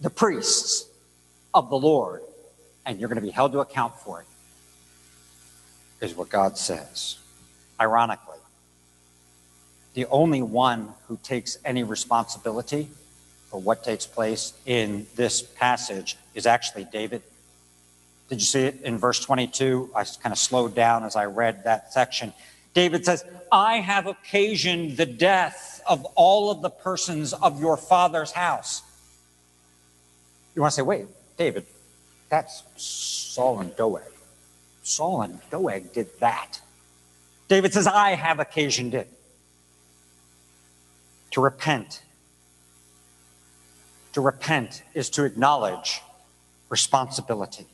the 0.00 0.08
priests 0.08 0.86
of 1.52 1.68
the 1.68 1.76
Lord 1.76 2.22
and 2.86 2.98
you're 3.00 3.08
going 3.08 3.16
to 3.16 3.22
be 3.22 3.30
held 3.30 3.52
to 3.52 3.58
account 3.58 3.98
for 3.98 4.20
it, 4.20 4.26
is 6.04 6.14
what 6.14 6.30
God 6.30 6.56
says. 6.56 7.18
Ironically, 7.80 8.38
the 9.94 10.06
only 10.06 10.40
one 10.40 10.94
who 11.08 11.18
takes 11.22 11.58
any 11.64 11.82
responsibility 11.82 12.88
for 13.50 13.60
what 13.60 13.82
takes 13.82 14.06
place 14.06 14.52
in 14.64 15.06
this 15.16 15.42
passage 15.42 16.16
is 16.34 16.46
actually 16.46 16.84
David. 16.84 17.22
Did 18.28 18.40
you 18.40 18.46
see 18.46 18.60
it 18.60 18.82
in 18.82 18.98
verse 18.98 19.20
22? 19.20 19.90
I 19.94 20.04
kind 20.22 20.32
of 20.32 20.38
slowed 20.38 20.74
down 20.74 21.04
as 21.04 21.16
I 21.16 21.26
read 21.26 21.64
that 21.64 21.92
section. 21.92 22.32
David 22.74 23.04
says, 23.04 23.24
I 23.50 23.76
have 23.76 24.06
occasioned 24.06 24.96
the 24.96 25.06
death 25.06 25.80
of 25.88 26.04
all 26.14 26.50
of 26.50 26.60
the 26.60 26.70
persons 26.70 27.32
of 27.32 27.60
your 27.60 27.76
father's 27.76 28.32
house. 28.32 28.82
You 30.54 30.62
want 30.62 30.72
to 30.72 30.76
say, 30.76 30.82
wait, 30.82 31.06
David, 31.36 31.64
that's 32.28 32.62
Saul 32.76 33.60
and 33.60 33.74
Doeg. 33.76 34.02
Saul 34.82 35.22
and 35.22 35.40
Doeg 35.50 35.92
did 35.92 36.08
that. 36.20 36.60
David 37.48 37.72
says, 37.72 37.86
I 37.86 38.10
have 38.10 38.40
occasioned 38.40 38.94
it. 38.94 39.08
To 41.32 41.40
repent. 41.40 42.02
To 44.14 44.20
repent 44.20 44.82
is 44.94 45.10
to 45.10 45.24
acknowledge 45.24 46.00
responsibility, 46.68 47.66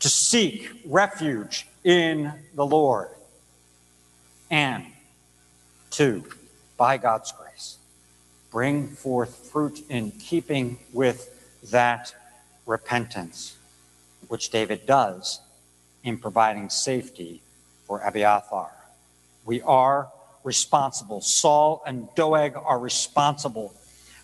to 0.00 0.08
seek 0.08 0.68
refuge 0.84 1.66
in 1.84 2.32
the 2.54 2.66
Lord, 2.66 3.08
and 4.50 4.84
to, 5.92 6.24
by 6.76 6.98
God's 6.98 7.32
grace, 7.32 7.78
bring 8.50 8.88
forth 8.88 9.50
fruit 9.50 9.84
in 9.88 10.10
keeping 10.10 10.78
with 10.92 11.28
that 11.70 12.14
repentance, 12.66 13.56
which 14.28 14.50
David 14.50 14.86
does 14.86 15.40
in 16.04 16.18
providing 16.18 16.70
safety 16.70 17.42
for 17.84 18.00
Abiathar. 18.00 18.70
We 19.44 19.62
are 19.62 20.08
responsible. 20.44 21.20
Saul 21.20 21.82
and 21.86 22.08
Doeg 22.14 22.54
are 22.56 22.78
responsible. 22.78 23.74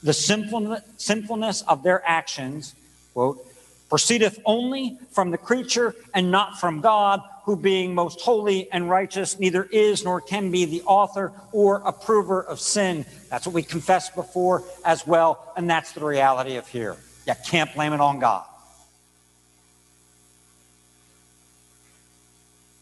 The 0.03 0.13
sinfulness 0.13 1.63
of 1.63 1.83
their 1.83 2.03
actions, 2.07 2.75
quote, 3.15 3.45
proceedeth 3.89 4.39
only 4.45 4.99
from 5.11 5.31
the 5.31 5.39
creature 5.39 5.95
and 6.15 6.31
not 6.31 6.61
from 6.61 6.81
God, 6.81 7.23
who 7.45 7.57
being 7.57 7.95
most 7.95 8.21
holy 8.21 8.71
and 8.71 8.91
righteous 8.91 9.41
neither 9.41 9.65
is 9.65 10.05
nor 10.05 10.21
can 10.21 10.51
be 10.51 10.67
the 10.67 10.83
author 10.83 11.33
or 11.51 11.77
approver 11.87 12.43
of 12.43 12.61
sin. 12.61 13.07
That's 13.31 13.47
what 13.47 13.55
we 13.55 13.63
confessed 13.63 14.15
before 14.15 14.63
as 14.85 15.07
well, 15.07 15.53
and 15.57 15.69
that's 15.71 15.93
the 15.93 16.05
reality 16.05 16.57
of 16.57 16.69
here. 16.69 16.97
You 17.29 17.35
can't 17.45 17.73
blame 17.75 17.93
it 17.93 18.01
on 18.01 18.21
God. 18.21 18.47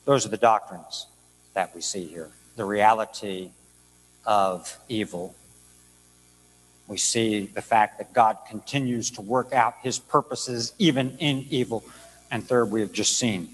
Those 0.05 0.25
are 0.25 0.29
the 0.29 0.37
doctrines 0.37 1.07
that 1.55 1.75
we 1.75 1.81
see 1.81 2.07
here. 2.07 2.31
The 2.55 2.65
reality 2.65 3.51
of 4.25 4.79
evil. 4.89 5.35
We 6.87 6.97
see 6.97 7.47
the 7.47 7.61
fact 7.61 7.99
that 7.99 8.13
God 8.13 8.39
continues 8.49 9.11
to 9.13 9.21
work 9.21 9.53
out 9.53 9.75
his 9.83 9.99
purposes 9.99 10.73
even 10.79 11.19
in 11.19 11.45
evil. 11.51 11.83
And 12.31 12.47
third, 12.47 12.71
we 12.71 12.81
have 12.83 12.93
just 12.93 13.19
seen 13.19 13.49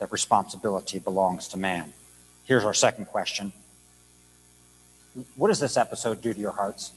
that 0.00 0.10
responsibility 0.10 0.98
belongs 0.98 1.46
to 1.48 1.58
man. 1.58 1.92
Here's 2.44 2.64
our 2.64 2.74
second 2.74 3.04
question 3.04 3.52
What 5.36 5.46
does 5.46 5.60
this 5.60 5.76
episode 5.76 6.20
do 6.20 6.34
to 6.34 6.40
your 6.40 6.50
hearts? 6.50 6.90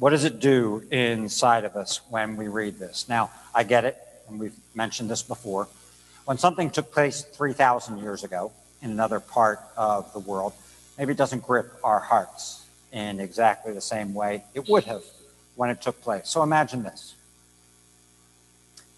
What 0.00 0.10
does 0.10 0.24
it 0.24 0.40
do 0.40 0.82
inside 0.90 1.66
of 1.66 1.76
us 1.76 2.00
when 2.08 2.36
we 2.36 2.48
read 2.48 2.78
this? 2.78 3.06
Now, 3.06 3.30
I 3.54 3.64
get 3.64 3.84
it, 3.84 3.98
and 4.26 4.40
we've 4.40 4.56
mentioned 4.74 5.10
this 5.10 5.22
before. 5.22 5.68
When 6.24 6.38
something 6.38 6.70
took 6.70 6.90
place 6.90 7.20
3,000 7.20 7.98
years 7.98 8.24
ago 8.24 8.50
in 8.80 8.90
another 8.90 9.20
part 9.20 9.60
of 9.76 10.10
the 10.14 10.18
world, 10.18 10.54
maybe 10.96 11.12
it 11.12 11.18
doesn't 11.18 11.42
grip 11.42 11.74
our 11.84 12.00
hearts 12.00 12.64
in 12.92 13.20
exactly 13.20 13.74
the 13.74 13.82
same 13.82 14.14
way 14.14 14.42
it 14.54 14.70
would 14.70 14.84
have 14.84 15.02
when 15.54 15.68
it 15.68 15.82
took 15.82 16.00
place. 16.00 16.30
So 16.30 16.42
imagine 16.42 16.82
this. 16.82 17.14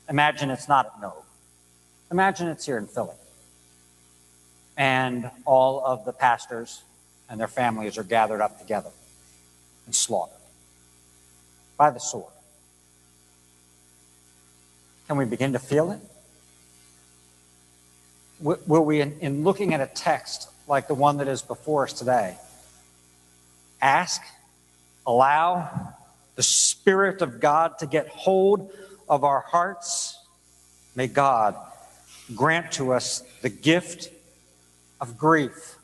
Imagine 0.08 0.50
it's 0.50 0.68
not 0.68 0.86
at 0.86 1.00
Nob. 1.00 1.24
Imagine 2.12 2.46
it's 2.46 2.64
here 2.64 2.78
in 2.78 2.86
Philly. 2.86 3.16
And 4.76 5.32
all 5.46 5.84
of 5.84 6.04
the 6.04 6.12
pastors 6.12 6.82
and 7.28 7.40
their 7.40 7.48
families 7.48 7.98
are 7.98 8.04
gathered 8.04 8.40
up 8.40 8.60
together 8.60 8.90
and 9.86 9.96
slaughtered 9.96 10.41
by 11.82 11.90
the 11.90 11.98
sword. 11.98 12.32
Can 15.08 15.16
we 15.16 15.24
begin 15.24 15.54
to 15.54 15.58
feel 15.58 15.90
it? 15.90 15.98
Will 18.40 18.84
we, 18.84 19.00
in, 19.00 19.42
looking 19.42 19.74
at 19.74 19.80
a 19.80 19.88
text 19.88 20.48
like 20.68 20.86
the 20.86 20.94
one 20.94 21.16
that 21.16 21.26
is 21.26 21.42
before 21.42 21.82
us 21.82 21.92
today, 21.92 22.36
ask, 23.80 24.22
allow 25.04 25.92
the 26.36 26.44
Spirit 26.44 27.20
of 27.20 27.40
God 27.40 27.80
to 27.80 27.86
get 27.86 28.06
hold 28.06 28.70
of 29.08 29.24
our 29.24 29.40
hearts? 29.40 30.16
May 30.94 31.08
God 31.08 31.56
grant 32.32 32.70
to 32.74 32.92
us 32.92 33.24
the 33.40 33.48
gift 33.48 34.08
of 35.00 35.18
grief, 35.18 35.74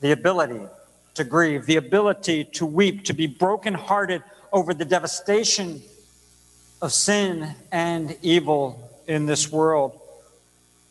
the 0.00 0.12
ability 0.12 0.62
to 1.14 1.24
grieve, 1.24 1.66
the 1.66 1.76
ability 1.76 2.44
to 2.44 2.66
weep, 2.66 3.04
to 3.04 3.12
be 3.12 3.26
brokenhearted 3.26 4.22
over 4.52 4.72
the 4.74 4.84
devastation 4.84 5.82
of 6.80 6.92
sin 6.92 7.54
and 7.70 8.16
evil 8.22 8.90
in 9.06 9.26
this 9.26 9.50
world. 9.50 9.98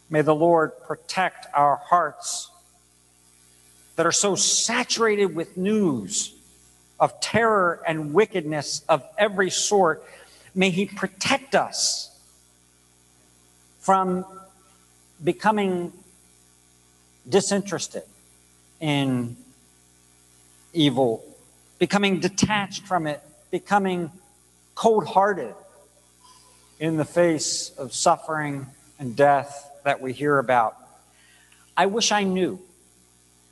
May 0.09 0.21
the 0.21 0.35
Lord 0.35 0.71
protect 0.85 1.47
our 1.53 1.77
hearts 1.77 2.49
that 3.95 4.05
are 4.05 4.11
so 4.11 4.35
saturated 4.35 5.35
with 5.35 5.57
news 5.57 6.33
of 6.99 7.19
terror 7.19 7.81
and 7.87 8.13
wickedness 8.13 8.83
of 8.87 9.03
every 9.17 9.49
sort. 9.49 10.03
May 10.53 10.69
He 10.69 10.85
protect 10.85 11.55
us 11.55 12.15
from 13.79 14.25
becoming 15.23 15.91
disinterested 17.27 18.03
in 18.79 19.35
evil, 20.73 21.23
becoming 21.79 22.19
detached 22.19 22.85
from 22.85 23.07
it, 23.07 23.21
becoming 23.49 24.11
cold 24.75 25.05
hearted 25.05 25.53
in 26.79 26.97
the 26.97 27.05
face 27.05 27.71
of 27.77 27.93
suffering 27.93 28.67
and 28.99 29.15
death 29.15 29.69
that 29.83 30.01
we 30.01 30.13
hear 30.13 30.39
about. 30.39 30.75
I 31.75 31.85
wish 31.85 32.11
I 32.11 32.23
knew 32.23 32.59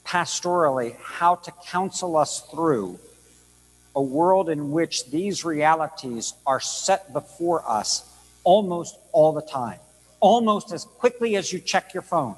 pastorally 0.06 0.96
how 1.02 1.36
to 1.36 1.52
counsel 1.68 2.18
us 2.18 2.42
through 2.52 3.00
a 3.96 4.02
world 4.02 4.50
in 4.50 4.72
which 4.72 5.10
these 5.10 5.44
realities 5.44 6.34
are 6.46 6.60
set 6.60 7.12
before 7.14 7.68
us 7.70 8.10
almost 8.44 8.98
all 9.12 9.34
the 9.34 9.42
time, 9.42 9.80
almost 10.20 10.72
as 10.72 10.86
quickly 10.86 11.36
as 11.36 11.52
you 11.52 11.60
check 11.60 11.94
your 11.94 12.04
phone. 12.04 12.36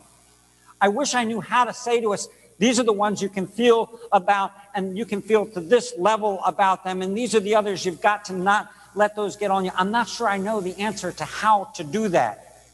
I 0.80 0.90
wish 0.90 1.14
I 1.14 1.24
knew 1.24 1.40
how 1.42 1.66
to 1.66 1.74
say 1.74 2.02
to 2.02 2.14
us, 2.14 2.28
these 2.62 2.80
are 2.80 2.84
the 2.84 2.94
ones 2.94 3.24
you 3.24 3.28
can 3.28 3.48
feel 3.48 3.90
about, 4.12 4.52
and 4.76 4.96
you 4.96 5.04
can 5.04 5.24
feel 5.24 5.48
to 5.48 5.60
this 5.60 5.96
level 5.98 6.40
about 6.46 6.84
them, 6.84 7.02
and 7.02 7.18
these 7.18 7.34
are 7.34 7.40
the 7.40 7.56
others 7.56 7.84
you've 7.84 8.04
got 8.04 8.26
to 8.26 8.34
not 8.34 8.72
let 8.94 9.16
those 9.16 9.36
get 9.36 9.50
on 9.50 9.66
you. 9.66 9.72
I'm 9.76 9.90
not 9.90 10.08
sure 10.08 10.28
I 10.28 10.38
know 10.38 10.62
the 10.62 10.80
answer 10.80 11.12
to 11.12 11.26
how 11.26 11.72
to 11.74 11.84
do 11.84 12.10
that. 12.10 12.68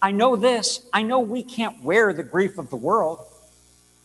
I 0.00 0.12
know 0.12 0.36
this. 0.36 0.86
I 0.92 1.02
know 1.02 1.18
we 1.18 1.42
can't 1.42 1.82
wear 1.82 2.12
the 2.12 2.22
grief 2.22 2.58
of 2.58 2.70
the 2.70 2.76
world. 2.76 3.18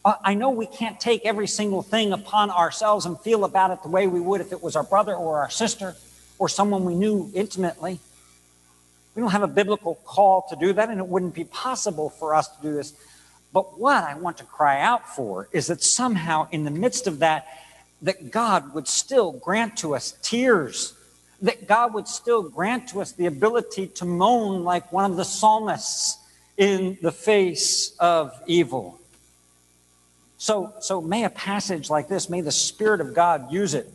Uh, 0.03 0.15
I 0.23 0.34
know 0.34 0.49
we 0.49 0.65
can't 0.65 0.99
take 0.99 1.23
every 1.23 1.47
single 1.47 1.84
thing 1.84 2.12
upon 2.12 2.49
ourselves 2.49 3.06
and 3.06 3.19
feel 3.19 3.45
about 3.45 3.69
it 3.69 3.84
the 3.84 3.89
way 3.89 4.08
we 4.08 4.19
would 4.19 4.41
if 4.41 4.51
it 4.51 4.63
was 4.63 4.75
our 4.75 4.84
brother 4.84 5.13
or 5.13 5.41
our 5.41 5.51
sister 5.51 5.95
or 6.39 6.49
someone 6.49 6.86
we 6.86 6.95
knew 6.95 7.30
intimately. 7.36 7.99
We 9.13 9.21
don't 9.21 9.32
have 9.32 9.43
a 9.43 9.47
biblical 9.47 9.93
call 10.06 10.47
to 10.49 10.56
do 10.56 10.73
that, 10.73 10.89
and 10.89 10.99
it 10.99 11.08
wouldn't 11.08 11.36
be 11.36 11.43
possible 11.43 12.10
for 12.10 12.34
us 12.34 12.47
to 12.47 12.62
do 12.63 12.73
this. 12.73 12.93
But 13.53 13.79
what 13.79 14.03
I 14.03 14.15
want 14.15 14.38
to 14.38 14.43
cry 14.43 14.81
out 14.81 15.07
for 15.15 15.47
is 15.51 15.67
that 15.67 15.81
somehow, 15.81 16.47
in 16.51 16.63
the 16.63 16.71
midst 16.71 17.07
of 17.07 17.19
that, 17.19 17.47
that 18.01 18.31
God 18.31 18.73
would 18.73 18.88
still 18.88 19.31
grant 19.31 19.77
to 19.77 19.95
us 19.95 20.15
tears 20.21 20.93
that 21.41 21.67
God 21.67 21.93
would 21.93 22.07
still 22.07 22.43
grant 22.43 22.89
to 22.89 23.01
us 23.01 23.12
the 23.12 23.27
ability 23.27 23.88
to 23.88 24.05
moan 24.05 24.63
like 24.63 24.91
one 24.91 25.10
of 25.10 25.17
the 25.17 25.25
psalmists 25.25 26.17
in 26.57 26.97
the 27.01 27.12
face 27.12 27.95
of 27.99 28.33
evil. 28.47 28.99
So, 30.38 30.73
so 30.79 31.01
may 31.01 31.23
a 31.23 31.29
passage 31.29 31.89
like 31.89 32.07
this, 32.07 32.29
may 32.29 32.41
the 32.41 32.51
Spirit 32.51 33.01
of 33.01 33.13
God 33.13 33.51
use 33.51 33.73
it 33.73 33.91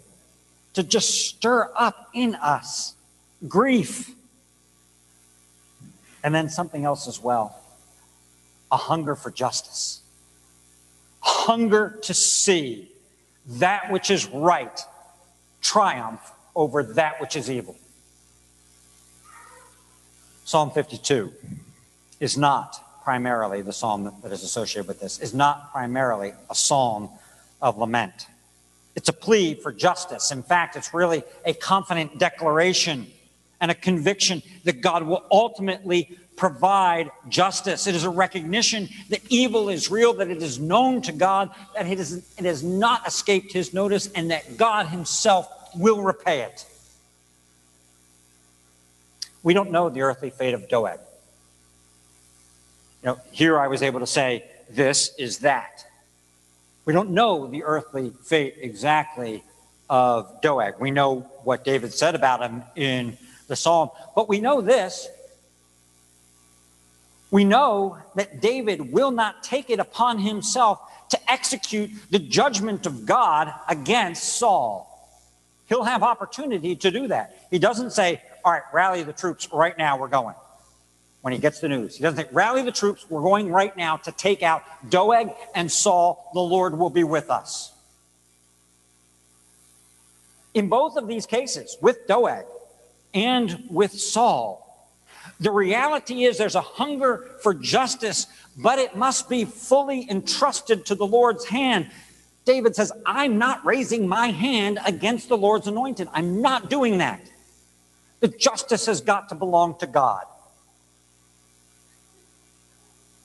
to 0.75 0.83
just 0.83 1.29
stir 1.29 1.71
up 1.77 2.09
in 2.15 2.35
us 2.37 2.95
grief. 3.49 4.15
And 6.25 6.33
then 6.33 6.49
something 6.49 6.85
else 6.85 7.09
as 7.09 7.21
well 7.21 7.59
a 8.73 8.77
hunger 8.77 9.15
for 9.15 9.31
justice, 9.31 10.01
hunger 11.21 12.01
to 12.03 12.15
see 12.15 12.91
that 13.47 13.93
which 13.93 14.11
is 14.11 14.27
right 14.27 14.81
triumph 15.61 16.33
over 16.57 16.83
that 16.83 17.21
which 17.21 17.37
is 17.37 17.51
evil. 17.51 17.77
Psalm 20.45 20.71
52 20.71 21.33
is 22.19 22.37
not 22.37 23.03
primarily 23.05 23.63
the 23.63 23.73
psalm 23.73 24.13
that 24.23 24.33
is 24.33 24.43
associated 24.43 24.89
with 24.89 25.01
this, 25.01 25.19
is 25.19 25.35
not 25.35 25.73
primarily 25.73 26.33
a 26.51 26.55
psalm 26.55 27.11
of 27.61 27.79
lament. 27.79 28.27
It's 28.95 29.09
a 29.09 29.13
plea 29.13 29.55
for 29.55 29.73
justice. 29.73 30.31
In 30.31 30.43
fact, 30.43 30.77
it's 30.77 30.93
really 30.93 31.23
a 31.45 31.55
confident 31.55 32.19
declaration 32.19 33.07
and 33.61 33.71
a 33.71 33.75
conviction 33.75 34.43
that 34.65 34.81
God 34.81 35.05
will 35.05 35.25
ultimately 35.31 36.19
provide 36.43 37.09
justice. 37.29 37.87
It 37.87 37.95
is 37.95 38.03
a 38.03 38.11
recognition 38.11 38.89
that 39.11 39.21
evil 39.29 39.69
is 39.69 39.93
real, 39.93 40.13
that 40.15 40.29
it 40.29 40.43
is 40.43 40.59
known 40.59 41.01
to 41.03 41.13
God, 41.13 41.51
that 41.77 41.87
it, 41.87 42.01
is, 42.01 42.35
it 42.37 42.45
has 42.45 42.65
not 42.65 43.07
escaped 43.07 43.53
his 43.53 43.73
notice, 43.73 44.11
and 44.11 44.33
that 44.33 44.57
God 44.57 44.89
himself 44.89 45.49
will 45.77 46.03
repay 46.03 46.41
it. 46.41 46.67
We 49.45 49.55
don't 49.55 49.71
know 49.71 49.89
the 49.89 50.01
earthly 50.01 50.31
fate 50.31 50.53
of 50.53 50.69
Doeg. 50.69 50.99
You 53.05 53.11
know, 53.11 53.21
here 53.31 53.57
I 53.57 53.69
was 53.69 53.81
able 53.81 54.01
to 54.01 54.07
say, 54.09 54.45
this 54.69 55.15
is 55.21 55.39
that. 55.39 55.85
We 56.87 56.93
don't 56.93 57.11
know 57.11 57.47
the 57.47 57.63
earthly 57.63 58.13
fate 58.25 58.57
exactly 58.59 59.45
of 59.89 60.41
Doeg. 60.43 60.75
We 60.81 60.91
know 60.91 61.21
what 61.45 61.63
David 61.63 61.93
said 61.93 62.17
about 62.17 62.41
him 62.41 62.65
in 62.75 63.17
the 63.47 63.55
psalm, 63.55 63.91
but 64.17 64.29
we 64.29 64.41
know 64.41 64.61
this. 64.61 65.07
We 67.33 67.45
know 67.45 67.97
that 68.15 68.43
David 68.43 68.93
will 68.93 69.11
not 69.11 69.43
take 69.43 69.71
it 69.71 69.81
upon 69.81 70.19
himself 70.19 70.79
to 71.09 71.33
execute 71.33 71.91
the 72.11 72.19
judgment 72.19 72.85
of 72.85 73.07
God 73.07 73.51
against 73.67 74.35
Saul. 74.35 74.89
He'll 75.67 75.83
have 75.83 76.03
opportunity 76.03 76.77
to 76.77 76.91
do 76.91 77.09
that. 77.09 77.47
He 77.51 77.59
doesn't 77.59 77.93
say, 77.93 78.23
All 78.45 78.53
right, 78.53 78.63
rally 78.71 79.03
the 79.03 79.15
troops 79.15 79.49
right 79.51 79.77
now, 79.79 79.97
we're 79.97 80.09
going. 80.09 80.35
When 81.23 81.33
he 81.33 81.39
gets 81.39 81.61
the 81.61 81.71
news, 81.71 81.97
he 81.97 82.03
doesn't 82.03 82.23
say, 82.23 82.31
Rally 82.33 82.63
the 82.63 82.73
troops, 82.73 83.07
we're 83.09 83.23
going 83.23 83.51
right 83.51 83.75
now 83.79 83.97
to 83.97 84.13
take 84.13 84.43
out 84.43 84.63
Doeg 84.91 85.31
and 85.55 85.73
Saul, 85.73 86.31
the 86.35 86.41
Lord 86.41 86.79
will 86.79 86.91
be 86.91 87.05
with 87.05 87.31
us. 87.31 87.73
In 90.53 90.69
both 90.69 90.99
of 90.99 91.09
these 91.09 91.25
cases, 91.25 91.79
with 91.81 92.07
Doeg 92.07 92.45
and 93.15 93.65
with 93.71 93.93
Saul, 93.93 94.72
the 95.43 95.51
reality 95.51 96.23
is 96.23 96.39
there's 96.39 96.55
a 96.55 96.61
hunger 96.61 97.29
for 97.41 97.53
justice, 97.53 98.29
but 98.57 98.79
it 98.79 98.97
must 98.97 99.29
be 99.29 99.45
fully 99.45 100.09
entrusted 100.09 100.87
to 100.87 100.95
the 100.95 101.07
Lord's 101.07 101.47
hand. 101.47 101.91
David 102.45 102.77
says, 102.77 102.93
I'm 103.05 103.39
not 103.39 103.65
raising 103.65 104.07
my 104.07 104.29
hand 104.29 104.79
against 104.87 105.29
the 105.29 105.37
Lord's 105.37 105.67
anointed. 105.67 106.09
I'm 106.13 106.41
not 106.43 106.71
doing 106.71 106.99
that. 106.99 107.21
The 108.21 108.29
justice 108.29 108.87
has 108.87 109.01
got 109.01 109.29
to 109.31 109.35
belong 109.35 109.79
to 109.79 109.87
God. 109.89 110.25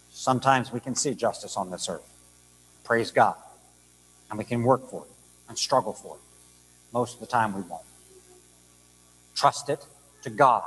Sometimes 0.09 0.71
we 0.71 0.79
can 0.79 0.95
see 0.95 1.13
justice 1.13 1.55
on 1.55 1.69
this 1.69 1.87
earth. 1.87 2.09
Praise 2.83 3.11
God. 3.11 3.35
And 4.31 4.39
we 4.39 4.43
can 4.43 4.63
work 4.63 4.89
for 4.89 5.03
it 5.03 5.11
and 5.47 5.57
struggle 5.57 5.93
for 5.93 6.15
it. 6.15 6.21
Most 6.91 7.13
of 7.13 7.19
the 7.19 7.27
time 7.27 7.53
we 7.53 7.61
won't. 7.61 7.85
Trust 9.35 9.69
it 9.69 9.85
to 10.23 10.31
God. 10.31 10.63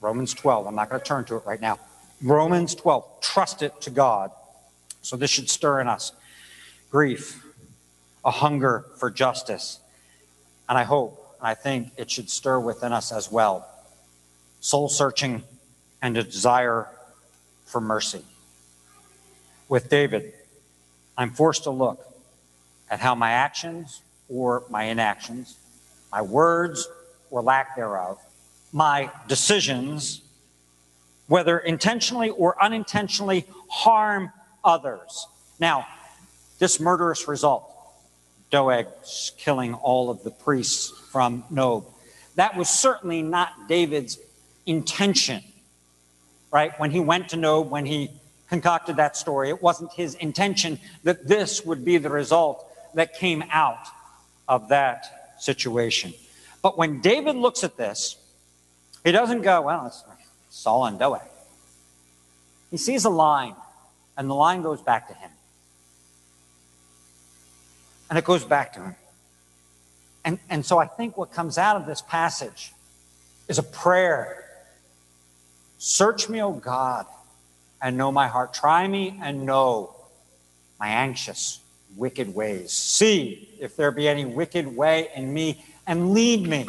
Romans 0.00 0.34
12. 0.34 0.66
I'm 0.66 0.74
not 0.74 0.88
going 0.88 1.00
to 1.00 1.06
turn 1.06 1.24
to 1.26 1.36
it 1.36 1.46
right 1.46 1.60
now. 1.60 1.78
Romans 2.22 2.74
12. 2.74 3.20
Trust 3.20 3.62
it 3.62 3.80
to 3.82 3.90
God. 3.90 4.30
So 5.02 5.16
this 5.16 5.30
should 5.30 5.48
stir 5.48 5.80
in 5.80 5.88
us 5.88 6.12
grief, 6.90 7.44
a 8.24 8.30
hunger 8.30 8.84
for 8.96 9.10
justice. 9.10 9.78
And 10.68 10.76
I 10.76 10.82
hope, 10.82 11.36
and 11.38 11.46
I 11.46 11.54
think 11.54 11.92
it 11.96 12.10
should 12.10 12.28
stir 12.28 12.58
within 12.58 12.92
us 12.92 13.12
as 13.12 13.30
well 13.30 13.66
soul 14.60 14.88
searching, 14.88 15.42
and 16.02 16.16
a 16.16 16.22
desire 16.22 16.86
for 17.64 17.80
mercy. 17.80 18.22
With 19.68 19.88
David, 19.88 20.32
I'm 21.16 21.30
forced 21.30 21.64
to 21.64 21.70
look 21.70 22.06
at 22.90 23.00
how 23.00 23.14
my 23.14 23.32
actions 23.32 24.02
or 24.28 24.64
my 24.70 24.84
inactions, 24.84 25.56
my 26.12 26.22
words 26.22 26.88
or 27.30 27.42
lack 27.42 27.76
thereof, 27.76 28.18
my 28.72 29.10
decisions, 29.28 30.22
whether 31.26 31.58
intentionally 31.58 32.30
or 32.30 32.62
unintentionally, 32.62 33.46
harm 33.68 34.32
others. 34.64 35.26
Now, 35.58 35.86
this 36.58 36.80
murderous 36.80 37.28
result, 37.28 37.64
Doeg 38.50 38.86
killing 39.38 39.74
all 39.74 40.10
of 40.10 40.22
the 40.22 40.30
priests 40.30 40.90
from 41.10 41.44
Nob, 41.50 41.86
that 42.36 42.56
was 42.56 42.68
certainly 42.68 43.22
not 43.22 43.68
David's 43.68 44.18
intention, 44.66 45.42
right? 46.52 46.78
When 46.78 46.90
he 46.90 47.00
went 47.00 47.30
to 47.30 47.36
Nob, 47.36 47.70
when 47.70 47.86
he 47.86 48.10
concocted 48.48 48.96
that 48.96 49.16
story, 49.16 49.48
it 49.48 49.62
wasn't 49.62 49.92
his 49.92 50.14
intention 50.16 50.78
that 51.04 51.26
this 51.26 51.64
would 51.64 51.84
be 51.84 51.98
the 51.98 52.10
result 52.10 52.66
that 52.94 53.14
came 53.14 53.44
out 53.50 53.86
of 54.48 54.68
that 54.68 55.36
situation. 55.38 56.12
But 56.62 56.76
when 56.76 57.00
David 57.00 57.36
looks 57.36 57.64
at 57.64 57.76
this, 57.76 58.16
he 59.04 59.12
doesn't 59.12 59.42
go, 59.42 59.62
well, 59.62 59.86
it's 59.86 60.04
Saul 60.50 60.86
and 60.86 60.98
Doeg. 60.98 61.20
He 62.70 62.76
sees 62.76 63.04
a 63.04 63.10
line, 63.10 63.54
and 64.16 64.28
the 64.28 64.34
line 64.34 64.62
goes 64.62 64.82
back 64.82 65.08
to 65.08 65.14
him. 65.14 65.30
And 68.08 68.18
it 68.18 68.24
goes 68.24 68.44
back 68.44 68.72
to 68.74 68.80
him. 68.80 68.96
And, 70.24 70.38
and 70.50 70.64
so 70.64 70.78
I 70.78 70.86
think 70.86 71.16
what 71.16 71.32
comes 71.32 71.56
out 71.56 71.76
of 71.76 71.86
this 71.86 72.02
passage 72.02 72.72
is 73.48 73.58
a 73.58 73.62
prayer. 73.62 74.44
Search 75.78 76.28
me, 76.28 76.42
O 76.42 76.52
God, 76.52 77.06
and 77.80 77.96
know 77.96 78.12
my 78.12 78.28
heart. 78.28 78.52
Try 78.52 78.86
me 78.86 79.18
and 79.22 79.46
know 79.46 79.94
my 80.78 80.88
anxious, 80.88 81.60
wicked 81.96 82.34
ways. 82.34 82.72
See 82.72 83.48
if 83.60 83.76
there 83.76 83.90
be 83.90 84.08
any 84.08 84.26
wicked 84.26 84.76
way 84.76 85.08
in 85.14 85.32
me, 85.32 85.64
and 85.86 86.12
lead 86.12 86.46
me 86.46 86.68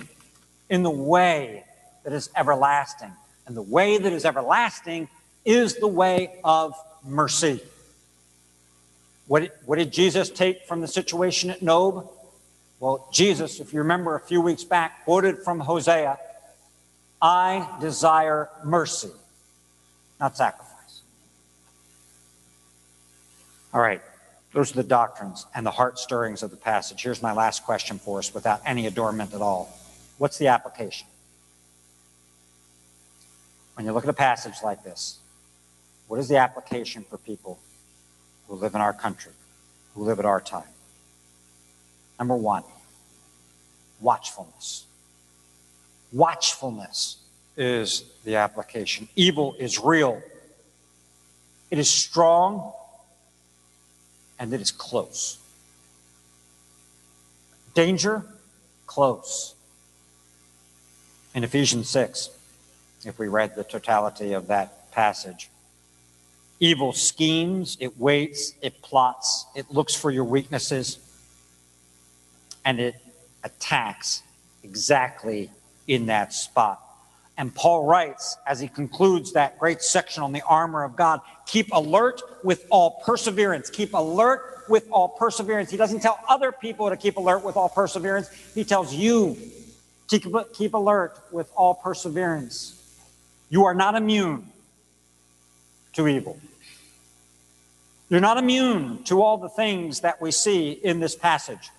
in 0.70 0.84
the 0.84 0.89
way 0.89 1.65
that 2.04 2.14
is 2.14 2.30
everlasting. 2.36 3.12
And 3.48 3.56
the 3.56 3.62
way 3.62 3.98
that 3.98 4.14
is 4.14 4.26
everlasting 4.26 5.10
is 5.46 5.76
the 5.78 5.88
way 5.88 6.40
of 6.44 6.74
mercy. 7.04 7.62
What, 9.28 9.58
what 9.66 9.78
did 9.78 9.92
Jesus 9.92 10.30
take 10.30 10.66
from 10.66 10.82
the 10.82 10.88
situation 10.88 11.50
at 11.50 11.62
Nob? 11.62 12.10
Well, 12.80 13.08
Jesus, 13.12 13.60
if 13.60 13.74
you 13.74 13.80
remember 13.80 14.16
a 14.16 14.20
few 14.20 14.42
weeks 14.42 14.64
back, 14.64 15.06
quoted 15.06 15.40
from 15.40 15.60
Hosea 15.60 16.18
I 17.22 17.78
desire 17.80 18.50
mercy, 18.64 19.12
not 20.20 20.36
sacrifice. 20.36 21.02
All 23.74 23.80
right, 23.80 24.02
those 24.54 24.72
are 24.72 24.76
the 24.76 24.84
doctrines 24.84 25.46
and 25.54 25.66
the 25.66 25.72
heart 25.72 26.00
stirrings 26.00 26.42
of 26.42 26.50
the 26.50 26.58
passage. 26.58 27.04
Here's 27.04 27.22
my 27.22 27.32
last 27.32 27.64
question 27.64 28.00
for 28.00 28.18
us 28.20 28.34
without 28.34 28.62
any 28.66 28.88
adornment 28.88 29.34
at 29.36 29.42
all. 29.42 29.78
What's 30.18 30.40
the 30.40 30.48
application? 30.48 31.08
When 33.75 33.86
you 33.86 33.93
look 33.93 34.03
at 34.03 34.10
a 34.10 34.13
passage 34.13 34.55
like 34.63 34.84
this, 34.84 35.19
what 36.07 36.19
is 36.19 36.27
the 36.27 36.38
application 36.38 37.03
for 37.03 37.17
people 37.17 37.60
who 38.47 38.55
live 38.55 38.75
in 38.75 38.81
our 38.81 38.93
country, 38.93 39.31
who 39.95 40.03
live 40.03 40.19
at 40.19 40.25
our 40.25 40.41
time? 40.41 40.67
Number 42.19 42.36
one, 42.36 42.63
watchfulness. 44.01 44.86
Watchfulness 46.12 47.17
is 47.55 48.03
the 48.25 48.36
application. 48.36 49.07
Evil 49.15 49.55
is 49.57 49.79
real, 49.79 50.21
it 51.69 51.79
is 51.79 51.89
strong, 51.89 52.73
and 54.38 54.53
it 54.53 54.60
is 54.60 54.71
close. 54.71 55.38
Danger, 57.73 58.25
close. 58.86 59.55
In 61.34 61.45
Ephesians 61.45 61.88
6, 61.89 62.29
if 63.06 63.18
we 63.20 63.28
read 63.28 63.56
the 63.56 63.64
totality 63.64 64.34
of 64.34 64.48
that 64.48 64.92
passage, 64.92 65.50
evil 66.60 66.94
schemes, 66.94 67.78
it 67.80 68.00
waits, 68.00 68.54
it 68.62 68.82
plots, 68.82 69.46
it 69.56 69.72
looks 69.72 69.96
for 69.96 70.12
your 70.12 70.24
weaknesses 70.24 71.00
and 72.64 72.80
it 72.80 72.96
attacks 73.44 74.22
exactly 74.64 75.50
in 75.88 76.06
that 76.06 76.34
spot. 76.34 76.80
And 77.38 77.54
Paul 77.56 77.86
writes, 77.86 78.38
as 78.46 78.60
he 78.60 78.68
concludes 78.68 79.34
that 79.34 79.58
great 79.58 79.82
section 79.82 80.22
on 80.22 80.32
the 80.32 80.44
armor 80.48 80.84
of 80.84 80.96
God, 80.96 81.22
keep 81.48 81.72
alert 81.74 82.22
with 82.44 82.68
all 82.70 83.02
perseverance. 83.04 83.70
Keep 83.70 83.94
alert 83.94 84.66
with 84.70 84.88
all 84.92 85.10
perseverance. 85.10 85.72
He 85.72 85.78
doesn't 85.78 86.02
tell 86.02 86.20
other 86.30 86.52
people 86.52 86.90
to 86.90 86.98
keep 86.98 87.18
alert 87.18 87.44
with 87.44 87.58
all 87.58 87.70
perseverance. 87.70 88.30
He 88.54 88.64
tells 88.64 88.94
you 88.94 89.38
to 90.10 90.46
keep 90.54 90.74
alert 90.76 91.18
with 91.32 91.52
all 91.56 91.74
perseverance. 91.74 92.81
You 93.52 93.66
are 93.66 93.76
not 93.76 93.96
immune 93.96 94.48
to 95.94 96.08
evil. 96.08 96.40
You're 98.10 98.22
not 98.22 98.38
immune 98.38 99.04
to 99.04 99.22
all 99.22 99.38
the 99.38 99.50
things 99.50 100.00
that 100.00 100.22
we 100.22 100.32
see 100.32 100.72
in 100.72 101.02
this 101.02 101.16
passage. 101.16 101.70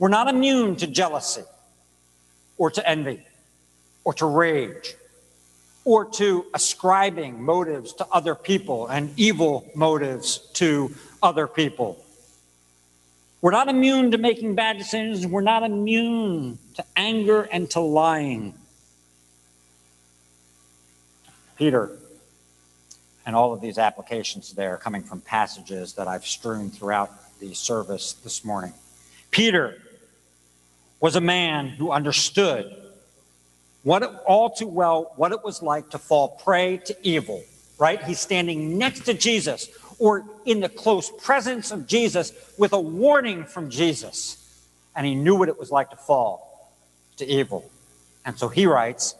We're 0.00 0.08
not 0.08 0.28
immune 0.28 0.74
to 0.76 0.88
jealousy 0.88 1.44
or 2.58 2.72
to 2.72 2.88
envy 2.88 3.24
or 4.02 4.14
to 4.14 4.26
rage 4.26 4.94
or 5.84 6.06
to 6.06 6.46
ascribing 6.52 7.40
motives 7.40 7.92
to 7.94 8.06
other 8.10 8.34
people 8.34 8.88
and 8.88 9.16
evil 9.16 9.70
motives 9.76 10.38
to 10.54 10.92
other 11.22 11.46
people. 11.46 12.04
We're 13.40 13.52
not 13.52 13.68
immune 13.68 14.10
to 14.10 14.18
making 14.18 14.56
bad 14.56 14.78
decisions. 14.78 15.24
We're 15.24 15.40
not 15.42 15.62
immune 15.62 16.58
to 16.74 16.84
anger 16.96 17.42
and 17.42 17.70
to 17.70 17.80
lying. 17.80 18.54
Peter 21.56 21.98
and 23.26 23.34
all 23.34 23.52
of 23.52 23.60
these 23.60 23.78
applications 23.78 24.52
there 24.52 24.76
coming 24.76 25.02
from 25.02 25.20
passages 25.20 25.94
that 25.94 26.08
I've 26.08 26.26
strewn 26.26 26.70
throughout 26.70 27.10
the 27.40 27.54
service 27.54 28.12
this 28.12 28.44
morning. 28.44 28.72
Peter 29.30 29.80
was 31.00 31.16
a 31.16 31.20
man 31.20 31.68
who 31.68 31.90
understood 31.90 32.74
what 33.82 34.02
it, 34.02 34.10
all 34.26 34.50
too 34.50 34.66
well 34.66 35.12
what 35.16 35.32
it 35.32 35.44
was 35.44 35.62
like 35.62 35.90
to 35.90 35.98
fall 35.98 36.28
prey 36.28 36.78
to 36.78 36.96
evil, 37.02 37.42
right? 37.78 38.02
He's 38.02 38.20
standing 38.20 38.78
next 38.78 39.00
to 39.00 39.14
Jesus 39.14 39.68
or 39.98 40.24
in 40.44 40.60
the 40.60 40.68
close 40.68 41.10
presence 41.22 41.70
of 41.70 41.86
Jesus 41.86 42.32
with 42.58 42.72
a 42.72 42.80
warning 42.80 43.44
from 43.44 43.70
Jesus. 43.70 44.40
And 44.96 45.06
he 45.06 45.14
knew 45.14 45.36
what 45.36 45.48
it 45.48 45.58
was 45.58 45.70
like 45.70 45.90
to 45.90 45.96
fall 45.96 46.72
to 47.16 47.26
evil. 47.26 47.70
And 48.24 48.38
so 48.38 48.48
he 48.48 48.66
writes, 48.66 49.14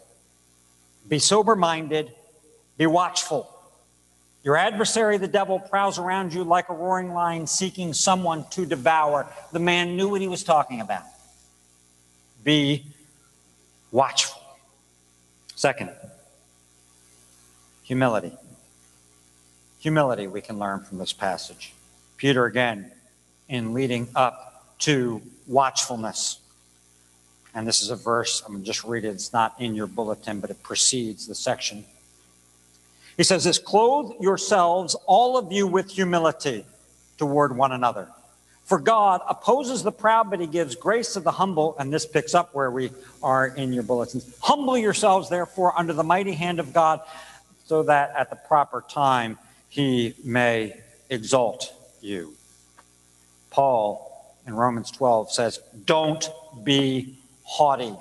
Be 1.07 1.19
sober 1.19 1.55
minded, 1.55 2.11
be 2.77 2.85
watchful. 2.85 3.51
Your 4.43 4.57
adversary, 4.57 5.17
the 5.17 5.27
devil, 5.27 5.59
prowls 5.59 5.97
around 5.97 6.33
you 6.33 6.43
like 6.43 6.69
a 6.69 6.73
roaring 6.73 7.13
lion 7.13 7.47
seeking 7.47 7.93
someone 7.93 8.45
to 8.51 8.65
devour. 8.65 9.27
The 9.51 9.59
man 9.59 9.97
knew 9.97 10.09
what 10.09 10.21
he 10.21 10.27
was 10.27 10.43
talking 10.43 10.81
about 10.81 11.03
be 12.45 12.85
watchful. 13.91 14.39
Second, 15.55 15.89
humility. 17.83 18.31
Humility 19.79 20.27
we 20.27 20.41
can 20.41 20.59
learn 20.59 20.81
from 20.81 20.99
this 20.99 21.11
passage. 21.11 21.73
Peter, 22.17 22.45
again, 22.45 22.91
in 23.49 23.73
leading 23.73 24.07
up 24.15 24.75
to 24.79 25.21
watchfulness. 25.47 26.39
And 27.53 27.67
this 27.67 27.81
is 27.81 27.89
a 27.89 27.95
verse, 27.95 28.43
I'm 28.45 28.53
going 28.53 28.63
to 28.63 28.65
just 28.65 28.83
read 28.83 29.05
it. 29.05 29.09
It's 29.09 29.33
not 29.33 29.55
in 29.59 29.75
your 29.75 29.87
bulletin, 29.87 30.39
but 30.39 30.49
it 30.49 30.61
precedes 30.61 31.25
the 31.27 31.35
section. 31.35 31.85
He 33.17 33.23
says 33.23 33.43
this 33.43 33.57
Clothe 33.57 34.21
yourselves, 34.21 34.95
all 35.05 35.37
of 35.37 35.51
you, 35.51 35.67
with 35.67 35.91
humility 35.91 36.65
toward 37.17 37.55
one 37.55 37.71
another. 37.71 38.09
For 38.65 38.79
God 38.79 39.21
opposes 39.29 39.83
the 39.83 39.91
proud, 39.91 40.31
but 40.31 40.39
he 40.39 40.47
gives 40.47 40.75
grace 40.75 41.13
to 41.13 41.19
the 41.19 41.31
humble. 41.31 41.75
And 41.77 41.93
this 41.93 42.05
picks 42.05 42.33
up 42.33 42.53
where 42.55 42.71
we 42.71 42.91
are 43.21 43.47
in 43.47 43.71
your 43.71 43.83
bulletins. 43.83 44.37
Humble 44.41 44.77
yourselves, 44.77 45.29
therefore, 45.29 45.77
under 45.77 45.93
the 45.93 46.03
mighty 46.03 46.33
hand 46.33 46.59
of 46.59 46.73
God, 46.73 47.01
so 47.65 47.83
that 47.83 48.13
at 48.17 48.29
the 48.31 48.35
proper 48.35 48.83
time 48.89 49.37
he 49.69 50.15
may 50.23 50.73
exalt 51.09 51.73
you. 52.01 52.33
Paul 53.51 54.35
in 54.47 54.55
Romans 54.55 54.91
12 54.91 55.31
says, 55.31 55.59
Don't 55.85 56.27
be 56.63 57.17
haughty. 57.43 57.93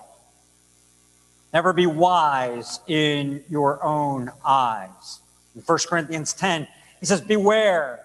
Never 1.54 1.72
be 1.72 1.86
wise 1.86 2.80
in 2.88 3.44
your 3.48 3.82
own 3.84 4.32
eyes. 4.44 5.20
In 5.54 5.62
1 5.62 5.78
Corinthians 5.88 6.32
10, 6.32 6.66
he 6.98 7.06
says, 7.06 7.20
Beware 7.20 8.00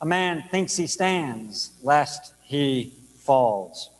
a 0.00 0.06
man 0.06 0.42
thinks 0.50 0.76
he 0.76 0.86
stands, 0.86 1.72
lest 1.82 2.32
he 2.42 2.94
falls. 3.18 3.90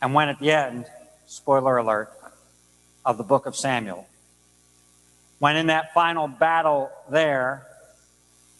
And 0.00 0.14
when 0.14 0.30
at 0.30 0.38
the 0.38 0.50
end, 0.50 0.86
spoiler 1.26 1.76
alert, 1.76 2.10
of 3.04 3.18
the 3.18 3.24
book 3.24 3.44
of 3.44 3.54
Samuel. 3.54 4.06
When 5.38 5.56
in 5.56 5.66
that 5.66 5.92
final 5.92 6.28
battle 6.28 6.90
there, 7.10 7.66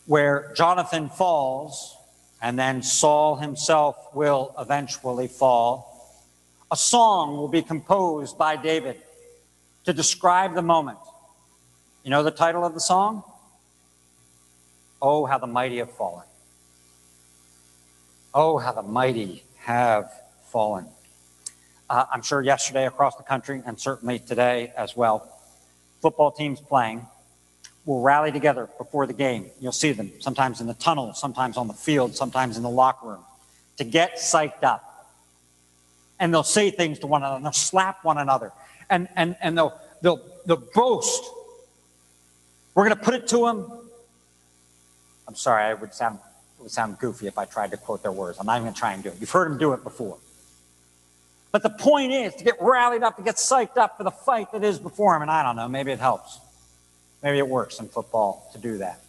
where 0.04 0.52
Jonathan 0.54 1.08
falls, 1.08 1.96
and 2.42 2.58
then 2.58 2.82
Saul 2.82 3.36
himself 3.36 3.96
will 4.14 4.54
eventually 4.58 5.28
fall, 5.28 5.89
a 6.70 6.76
song 6.76 7.36
will 7.36 7.48
be 7.48 7.62
composed 7.62 8.38
by 8.38 8.56
David 8.56 8.96
to 9.84 9.92
describe 9.92 10.54
the 10.54 10.62
moment. 10.62 10.98
You 12.04 12.10
know 12.10 12.22
the 12.22 12.30
title 12.30 12.64
of 12.64 12.74
the 12.74 12.80
song? 12.80 13.22
Oh, 15.02 15.26
how 15.26 15.38
the 15.38 15.46
mighty 15.46 15.78
have 15.78 15.90
fallen. 15.92 16.26
Oh, 18.32 18.58
how 18.58 18.72
the 18.72 18.82
mighty 18.82 19.42
have 19.58 20.10
fallen. 20.44 20.86
Uh, 21.88 22.04
I'm 22.12 22.22
sure 22.22 22.40
yesterday 22.40 22.86
across 22.86 23.16
the 23.16 23.24
country, 23.24 23.62
and 23.66 23.78
certainly 23.78 24.20
today 24.20 24.72
as 24.76 24.96
well, 24.96 25.28
football 26.00 26.30
teams 26.30 26.60
playing 26.60 27.06
will 27.84 28.02
rally 28.02 28.30
together 28.30 28.68
before 28.78 29.06
the 29.06 29.12
game. 29.12 29.50
You'll 29.60 29.72
see 29.72 29.92
them 29.92 30.12
sometimes 30.20 30.60
in 30.60 30.66
the 30.66 30.74
tunnel, 30.74 31.14
sometimes 31.14 31.56
on 31.56 31.66
the 31.66 31.74
field, 31.74 32.14
sometimes 32.14 32.56
in 32.56 32.62
the 32.62 32.70
locker 32.70 33.08
room 33.08 33.24
to 33.78 33.84
get 33.84 34.16
psyched 34.16 34.62
up. 34.62 34.89
And 36.20 36.32
they'll 36.32 36.42
say 36.44 36.70
things 36.70 37.00
to 37.00 37.08
one 37.08 37.22
another, 37.22 37.36
and 37.36 37.44
they'll 37.44 37.52
slap 37.52 38.04
one 38.04 38.18
another, 38.18 38.52
and, 38.88 39.08
and, 39.16 39.36
and 39.40 39.58
they'll, 39.58 39.76
they'll, 40.02 40.20
they'll 40.46 40.62
boast. 40.74 41.24
We're 42.74 42.86
going 42.86 42.96
to 42.96 43.02
put 43.02 43.14
it 43.14 43.26
to 43.28 43.38
them. 43.38 43.72
I'm 45.26 45.34
sorry, 45.34 45.64
I 45.64 45.74
would 45.74 45.94
sound, 45.94 46.18
it 46.58 46.62
would 46.62 46.70
sound 46.70 46.98
goofy 46.98 47.26
if 47.26 47.38
I 47.38 47.46
tried 47.46 47.70
to 47.72 47.76
quote 47.76 48.02
their 48.02 48.12
words. 48.12 48.38
I'm 48.38 48.46
not 48.46 48.56
even 48.56 48.64
going 48.64 48.74
to 48.74 48.78
try 48.78 48.92
and 48.92 49.02
do 49.02 49.08
it. 49.08 49.16
You've 49.18 49.30
heard 49.30 49.50
them 49.50 49.58
do 49.58 49.72
it 49.72 49.82
before. 49.82 50.18
But 51.52 51.62
the 51.62 51.70
point 51.70 52.12
is 52.12 52.34
to 52.36 52.44
get 52.44 52.56
rallied 52.60 53.02
up, 53.02 53.16
to 53.16 53.22
get 53.22 53.36
psyched 53.36 53.76
up 53.76 53.96
for 53.96 54.04
the 54.04 54.10
fight 54.10 54.52
that 54.52 54.62
is 54.62 54.78
before 54.78 55.16
him. 55.16 55.22
And 55.22 55.30
I 55.30 55.42
don't 55.42 55.56
know, 55.56 55.68
maybe 55.68 55.90
it 55.90 55.98
helps. 55.98 56.38
Maybe 57.22 57.38
it 57.38 57.48
works 57.48 57.80
in 57.80 57.88
football 57.88 58.48
to 58.52 58.58
do 58.58 58.78
that. 58.78 59.00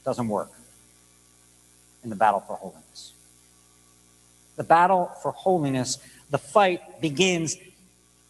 It 0.00 0.04
doesn't 0.04 0.28
work 0.28 0.50
in 2.02 2.10
the 2.10 2.16
battle 2.16 2.40
for 2.40 2.56
holiness. 2.56 3.12
The 4.56 4.64
battle 4.64 5.10
for 5.22 5.32
holiness, 5.32 5.98
the 6.30 6.38
fight 6.38 7.00
begins 7.00 7.56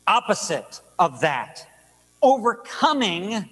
opposite 0.06 0.80
of 0.98 1.20
that, 1.20 1.66
overcoming 2.22 3.48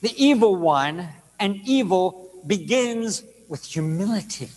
the 0.00 0.12
evil 0.16 0.54
one, 0.56 1.08
and 1.40 1.60
evil 1.64 2.30
begins 2.46 3.22
with 3.48 3.64
humility. 3.64 4.48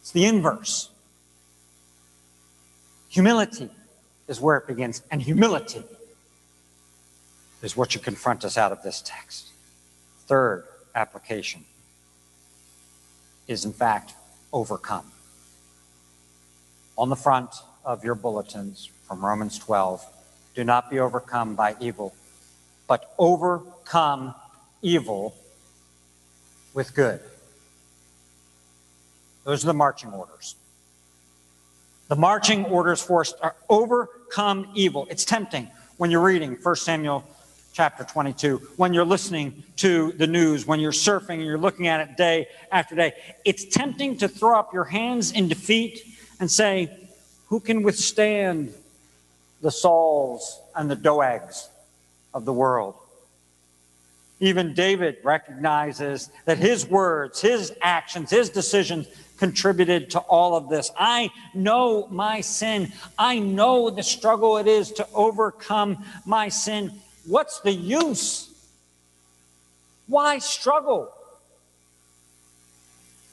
It's 0.00 0.12
the 0.12 0.24
inverse. 0.24 0.90
Humility 3.08 3.70
is 4.28 4.40
where 4.40 4.56
it 4.56 4.66
begins, 4.66 5.02
and 5.10 5.22
humility 5.22 5.82
is 7.62 7.76
what 7.76 7.94
you 7.94 8.00
confront 8.00 8.44
us 8.44 8.56
out 8.56 8.72
of 8.72 8.82
this 8.82 9.02
text. 9.04 9.48
Third 10.26 10.64
application 10.94 11.64
is, 13.48 13.64
in 13.64 13.72
fact, 13.72 14.14
overcome. 14.52 15.10
On 17.00 17.08
the 17.08 17.16
front 17.16 17.54
of 17.82 18.04
your 18.04 18.14
bulletins 18.14 18.90
from 19.08 19.24
Romans 19.24 19.58
12, 19.58 20.04
do 20.54 20.64
not 20.64 20.90
be 20.90 20.98
overcome 20.98 21.54
by 21.54 21.74
evil, 21.80 22.14
but 22.86 23.14
overcome 23.18 24.34
evil 24.82 25.34
with 26.74 26.94
good. 26.94 27.20
Those 29.44 29.64
are 29.64 29.68
the 29.68 29.72
marching 29.72 30.12
orders. 30.12 30.56
The 32.08 32.16
marching 32.16 32.66
orders 32.66 33.00
for 33.00 33.22
us 33.22 33.32
are 33.40 33.56
overcome 33.70 34.68
evil. 34.74 35.06
It's 35.08 35.24
tempting 35.24 35.70
when 35.96 36.10
you're 36.10 36.20
reading 36.20 36.58
1 36.62 36.76
Samuel 36.76 37.24
chapter 37.72 38.04
22, 38.04 38.58
when 38.76 38.92
you're 38.92 39.06
listening 39.06 39.62
to 39.76 40.12
the 40.12 40.26
news, 40.26 40.66
when 40.66 40.80
you're 40.80 40.92
surfing 40.92 41.36
and 41.36 41.44
you're 41.44 41.56
looking 41.56 41.86
at 41.86 42.06
it 42.06 42.18
day 42.18 42.46
after 42.70 42.94
day. 42.94 43.14
It's 43.46 43.64
tempting 43.64 44.18
to 44.18 44.28
throw 44.28 44.58
up 44.58 44.74
your 44.74 44.84
hands 44.84 45.32
in 45.32 45.48
defeat 45.48 46.04
and 46.40 46.50
say, 46.50 46.90
Who 47.48 47.60
can 47.60 47.82
withstand 47.82 48.72
the 49.60 49.70
Sauls 49.70 50.60
and 50.74 50.90
the 50.90 50.96
Doegs 50.96 51.68
of 52.34 52.44
the 52.44 52.52
world? 52.52 52.96
Even 54.40 54.72
David 54.72 55.18
recognizes 55.22 56.30
that 56.46 56.56
his 56.56 56.88
words, 56.88 57.42
his 57.42 57.74
actions, 57.82 58.30
his 58.30 58.48
decisions 58.48 59.06
contributed 59.36 60.10
to 60.10 60.18
all 60.20 60.56
of 60.56 60.70
this. 60.70 60.90
I 60.98 61.30
know 61.54 62.08
my 62.10 62.40
sin. 62.40 62.90
I 63.18 63.38
know 63.38 63.90
the 63.90 64.02
struggle 64.02 64.56
it 64.56 64.66
is 64.66 64.92
to 64.92 65.06
overcome 65.14 66.04
my 66.24 66.48
sin. 66.48 66.92
What's 67.26 67.60
the 67.60 67.72
use? 67.72 68.50
Why 70.06 70.38
struggle? 70.38 71.12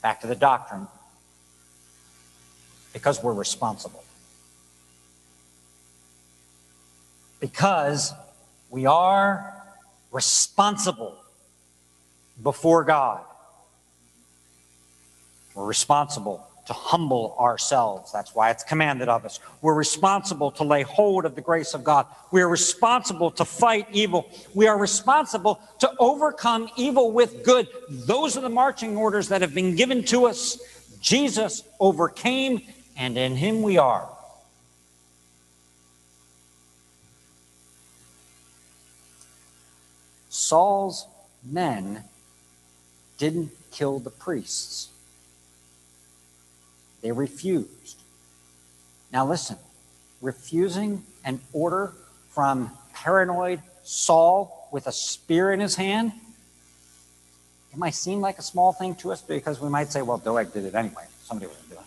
Back 0.01 0.21
to 0.21 0.27
the 0.27 0.35
doctrine. 0.35 0.87
Because 2.97 3.21
we're 3.21 3.31
responsible. 3.31 4.03
Because 7.39 8.11
we 8.71 8.87
are 8.87 9.53
responsible 10.11 11.15
before 12.41 12.83
God. 12.83 13.23
We're 15.53 15.67
responsible 15.67 16.43
to 16.65 16.73
humble 16.73 17.35
ourselves. 17.39 18.11
That's 18.11 18.33
why 18.33 18.49
it's 18.49 18.63
commanded 18.63 19.09
of 19.09 19.25
us. 19.25 19.39
We're 19.61 19.75
responsible 19.75 20.49
to 20.53 20.63
lay 20.63 20.81
hold 20.81 21.25
of 21.25 21.35
the 21.35 21.41
grace 21.41 21.75
of 21.75 21.83
God. 21.83 22.07
We 22.31 22.41
are 22.41 22.49
responsible 22.49 23.29
to 23.29 23.45
fight 23.45 23.85
evil. 23.91 24.27
We 24.55 24.65
are 24.65 24.77
responsible 24.79 25.61
to 25.81 25.91
overcome 25.99 26.67
evil 26.77 27.11
with 27.11 27.43
good. 27.43 27.67
Those 27.91 28.37
are 28.37 28.41
the 28.41 28.49
marching 28.49 28.97
orders 28.97 29.27
that 29.27 29.41
have 29.41 29.53
been 29.53 29.75
given 29.75 30.03
to 30.05 30.25
us. 30.25 30.59
Jesus 30.99 31.61
overcame, 31.79 32.61
and 32.97 33.17
in 33.17 33.35
him 33.35 33.61
we 33.61 33.77
are. 33.77 34.09
Saul's 40.29 41.07
men 41.43 42.03
didn't 43.17 43.51
kill 43.71 43.99
the 43.99 44.09
priests. 44.09 44.89
They 47.01 47.11
refused. 47.11 47.97
Now, 49.11 49.25
listen 49.25 49.57
refusing 50.21 51.03
an 51.23 51.39
order 51.53 51.93
from 52.29 52.71
paranoid 52.93 53.61
Saul 53.83 54.67
with 54.71 54.87
a 54.87 54.91
spear 54.91 55.51
in 55.51 55.59
his 55.59 55.75
hand. 55.75 56.11
It 57.71 57.77
might 57.77 57.95
seem 57.95 58.21
like 58.21 58.39
a 58.39 58.41
small 58.41 58.73
thing 58.73 58.95
to 58.95 59.11
us 59.11 59.21
because 59.21 59.61
we 59.61 59.69
might 59.69 59.91
say, 59.91 60.01
well, 60.01 60.17
Doeg 60.17 60.51
did 60.53 60.65
it 60.65 60.75
anyway. 60.75 61.05
Somebody 61.23 61.47
would 61.47 61.69
do 61.69 61.75
it. 61.75 61.86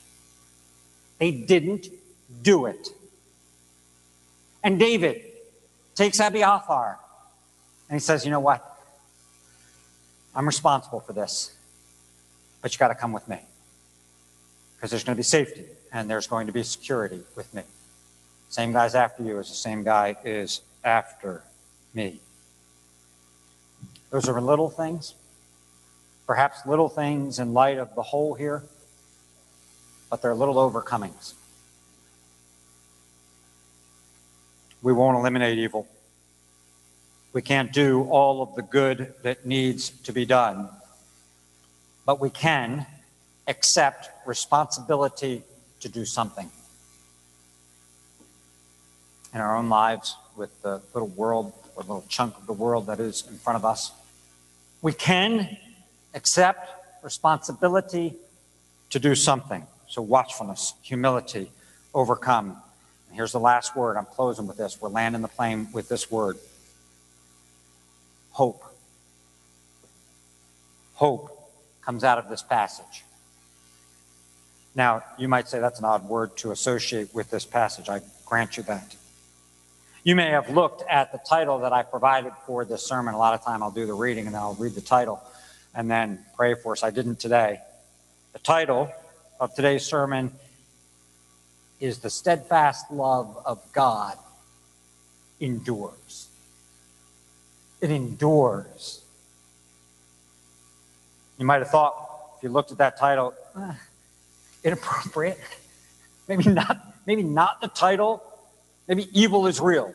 They 1.20 1.30
didn't 1.30 1.86
do 2.42 2.66
it. 2.66 2.88
And 4.64 4.78
David 4.78 5.22
takes 5.94 6.18
Abiathar 6.18 6.98
and 7.88 7.96
he 7.96 8.00
says, 8.00 8.24
you 8.24 8.30
know 8.30 8.40
what? 8.40 8.66
I'm 10.34 10.46
responsible 10.46 11.00
for 11.00 11.12
this, 11.12 11.54
but 12.62 12.72
you 12.72 12.78
got 12.78 12.88
to 12.88 12.94
come 12.94 13.12
with 13.12 13.28
me 13.28 13.38
because 14.76 14.90
there's 14.90 15.04
going 15.04 15.14
to 15.14 15.18
be 15.18 15.22
safety 15.22 15.66
and 15.92 16.08
there's 16.08 16.26
going 16.26 16.46
to 16.46 16.52
be 16.52 16.62
security 16.62 17.20
with 17.36 17.52
me. 17.52 17.62
Same 18.48 18.72
guy's 18.72 18.94
after 18.94 19.22
you 19.22 19.38
as 19.38 19.48
the 19.48 19.54
same 19.54 19.84
guy 19.84 20.16
is 20.24 20.62
after 20.82 21.42
me. 21.92 22.20
Those 24.10 24.26
are 24.28 24.40
little 24.40 24.70
things, 24.70 25.14
perhaps 26.26 26.64
little 26.64 26.88
things 26.88 27.38
in 27.38 27.52
light 27.52 27.76
of 27.76 27.94
the 27.94 28.02
whole 28.02 28.34
here, 28.34 28.64
but 30.10 30.20
they're 30.20 30.34
little 30.34 30.56
overcomings. 30.56 31.34
We 34.82 34.92
won't 34.92 35.16
eliminate 35.16 35.58
evil. 35.58 35.86
We 37.32 37.42
can't 37.42 37.72
do 37.72 38.04
all 38.04 38.42
of 38.42 38.56
the 38.56 38.62
good 38.62 39.14
that 39.22 39.46
needs 39.46 39.90
to 39.90 40.12
be 40.12 40.26
done, 40.26 40.68
but 42.04 42.20
we 42.20 42.28
can 42.28 42.86
accept 43.46 44.10
responsibility 44.26 45.42
to 45.80 45.88
do 45.88 46.04
something 46.04 46.50
in 49.32 49.40
our 49.40 49.56
own 49.56 49.68
lives 49.68 50.16
with 50.36 50.60
the 50.62 50.82
little 50.92 51.08
world 51.08 51.52
or 51.76 51.82
little 51.82 52.04
chunk 52.08 52.36
of 52.36 52.46
the 52.46 52.52
world 52.52 52.86
that 52.86 52.98
is 52.98 53.24
in 53.28 53.36
front 53.36 53.56
of 53.56 53.64
us. 53.64 53.92
We 54.82 54.92
can 54.92 55.56
accept 56.14 56.68
responsibility 57.04 58.14
to 58.90 58.98
do 58.98 59.14
something. 59.14 59.66
So, 59.90 60.02
watchfulness, 60.02 60.74
humility, 60.82 61.50
overcome. 61.92 62.56
And 63.08 63.16
here's 63.16 63.32
the 63.32 63.40
last 63.40 63.74
word. 63.74 63.96
I'm 63.96 64.06
closing 64.06 64.46
with 64.46 64.56
this. 64.56 64.80
We're 64.80 64.88
landing 64.88 65.20
the 65.20 65.28
plane 65.28 65.68
with 65.72 65.88
this 65.88 66.10
word 66.10 66.38
hope. 68.30 68.62
Hope 70.94 71.52
comes 71.82 72.04
out 72.04 72.18
of 72.18 72.28
this 72.28 72.42
passage. 72.42 73.04
Now, 74.76 75.02
you 75.18 75.26
might 75.26 75.48
say 75.48 75.58
that's 75.58 75.80
an 75.80 75.84
odd 75.84 76.08
word 76.08 76.36
to 76.38 76.52
associate 76.52 77.12
with 77.12 77.28
this 77.30 77.44
passage. 77.44 77.88
I 77.88 78.00
grant 78.24 78.56
you 78.56 78.62
that. 78.62 78.94
You 80.04 80.14
may 80.14 80.30
have 80.30 80.48
looked 80.50 80.84
at 80.88 81.10
the 81.10 81.18
title 81.18 81.58
that 81.58 81.72
I 81.72 81.82
provided 81.82 82.32
for 82.46 82.64
this 82.64 82.86
sermon. 82.86 83.14
A 83.14 83.18
lot 83.18 83.34
of 83.34 83.42
time 83.42 83.60
I'll 83.60 83.72
do 83.72 83.86
the 83.86 83.92
reading 83.92 84.26
and 84.26 84.34
then 84.34 84.40
I'll 84.40 84.54
read 84.54 84.74
the 84.74 84.80
title 84.80 85.20
and 85.74 85.90
then 85.90 86.24
pray 86.36 86.54
for 86.54 86.72
us. 86.72 86.84
I 86.84 86.90
didn't 86.90 87.18
today. 87.18 87.58
The 88.32 88.38
title 88.38 88.92
of 89.40 89.54
today's 89.54 89.84
sermon 89.84 90.32
is 91.80 91.98
The 91.98 92.10
Steadfast 92.10 92.90
Love 92.90 93.36
of 93.44 93.60
God 93.72 94.16
Endures. 95.40 96.28
It 97.80 97.90
endures. 97.90 99.02
You 101.38 101.46
might 101.46 101.60
have 101.60 101.70
thought, 101.70 101.94
if 102.36 102.42
you 102.42 102.50
looked 102.50 102.70
at 102.70 102.78
that 102.78 102.98
title, 102.98 103.34
uh, 103.56 103.72
inappropriate. 104.62 105.40
Maybe 106.28 106.50
not, 106.50 106.94
maybe 107.06 107.24
not 107.24 107.60
the 107.60 107.66
title 107.66 108.22
Maybe 108.90 109.08
evil 109.12 109.46
is 109.46 109.60
real. 109.60 109.94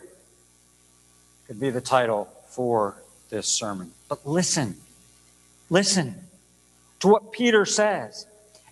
Could 1.48 1.60
be 1.60 1.70
the 1.70 1.82
title 1.82 2.30
for 2.48 2.96
this 3.30 3.46
sermon. 3.46 3.92
But 4.08 4.26
listen, 4.26 4.78
listen 5.70 6.16
to 7.02 7.10
what 7.10 7.34
Peter 7.34 7.66
says. 7.66 8.26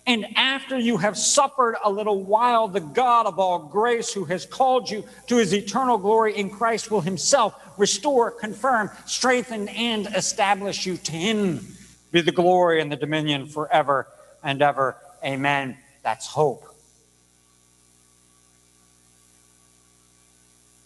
And 0.06 0.26
after 0.36 0.78
you 0.78 0.98
have 0.98 1.16
suffered 1.16 1.76
a 1.82 1.90
little 1.90 2.22
while, 2.22 2.68
the 2.68 2.80
God 2.80 3.26
of 3.26 3.38
all 3.38 3.58
grace, 3.58 4.12
who 4.12 4.26
has 4.26 4.44
called 4.44 4.90
you 4.90 5.04
to 5.28 5.36
his 5.36 5.54
eternal 5.54 5.96
glory 5.96 6.36
in 6.36 6.50
Christ, 6.50 6.90
will 6.90 7.00
himself 7.00 7.54
restore, 7.78 8.30
confirm, 8.30 8.90
strengthen, 9.06 9.68
and 9.68 10.06
establish 10.14 10.84
you. 10.84 10.98
To 10.98 11.12
him 11.12 11.66
be 12.12 12.20
the 12.20 12.32
glory 12.32 12.82
and 12.82 12.92
the 12.92 12.96
dominion 12.96 13.46
forever 13.46 14.06
and 14.42 14.60
ever. 14.60 14.96
Amen. 15.24 15.78
That's 16.02 16.26
hope. 16.26 16.64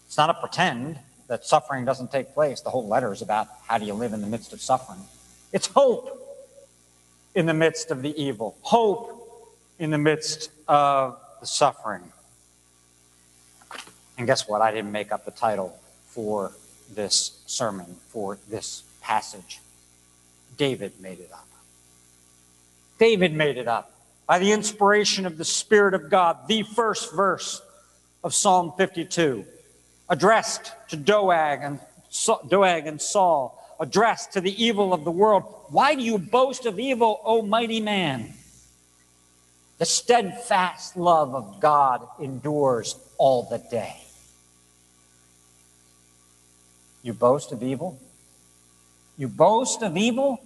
It's 0.06 0.16
not 0.16 0.30
a 0.30 0.34
pretend 0.34 0.98
that 1.26 1.44
suffering 1.44 1.84
doesn't 1.84 2.12
take 2.12 2.34
place. 2.34 2.60
The 2.60 2.70
whole 2.70 2.86
letter 2.86 3.12
is 3.12 3.20
about 3.20 3.48
how 3.66 3.78
do 3.78 3.84
you 3.84 3.94
live 3.94 4.12
in 4.12 4.20
the 4.20 4.28
midst 4.28 4.52
of 4.52 4.60
suffering. 4.60 5.00
It's 5.52 5.66
hope 5.66 6.17
in 7.34 7.46
the 7.46 7.54
midst 7.54 7.90
of 7.90 8.02
the 8.02 8.20
evil, 8.20 8.56
hope 8.62 9.14
in 9.78 9.90
the 9.90 9.98
midst 9.98 10.50
of 10.66 11.18
the 11.40 11.46
suffering. 11.46 12.02
And 14.16 14.26
guess 14.26 14.48
what? 14.48 14.60
I 14.60 14.72
didn't 14.72 14.92
make 14.92 15.12
up 15.12 15.24
the 15.24 15.30
title 15.30 15.78
for 16.06 16.52
this 16.94 17.40
sermon, 17.46 17.96
for 18.08 18.38
this 18.48 18.82
passage. 19.00 19.60
David 20.56 21.00
made 21.00 21.20
it 21.20 21.30
up. 21.32 21.46
David 22.98 23.32
made 23.32 23.56
it 23.56 23.68
up 23.68 23.92
by 24.26 24.38
the 24.38 24.52
inspiration 24.52 25.24
of 25.24 25.38
the 25.38 25.44
Spirit 25.44 25.94
of 25.94 26.10
God, 26.10 26.48
the 26.48 26.62
first 26.62 27.14
verse 27.14 27.62
of 28.24 28.34
Psalm 28.34 28.72
52 28.76 29.44
addressed 30.08 30.72
to 30.88 30.96
Doeg 30.96 31.60
and, 31.62 31.80
Doeg 32.48 32.86
and 32.86 33.00
Saul, 33.00 33.57
addressed 33.80 34.32
to 34.32 34.40
the 34.40 34.62
evil 34.62 34.92
of 34.92 35.04
the 35.04 35.10
world. 35.10 35.44
Why 35.68 35.94
do 35.94 36.02
you 36.02 36.18
boast 36.18 36.66
of 36.66 36.78
evil, 36.78 37.20
O 37.24 37.42
mighty 37.42 37.80
man? 37.80 38.34
The 39.78 39.86
steadfast 39.86 40.96
love 40.96 41.34
of 41.34 41.60
God 41.60 42.06
endures 42.20 42.96
all 43.16 43.44
the 43.44 43.58
day. 43.58 43.96
You 47.02 47.12
boast 47.12 47.52
of 47.52 47.62
evil? 47.62 47.98
You 49.16 49.28
boast 49.28 49.82
of 49.82 49.96
evil 49.96 50.40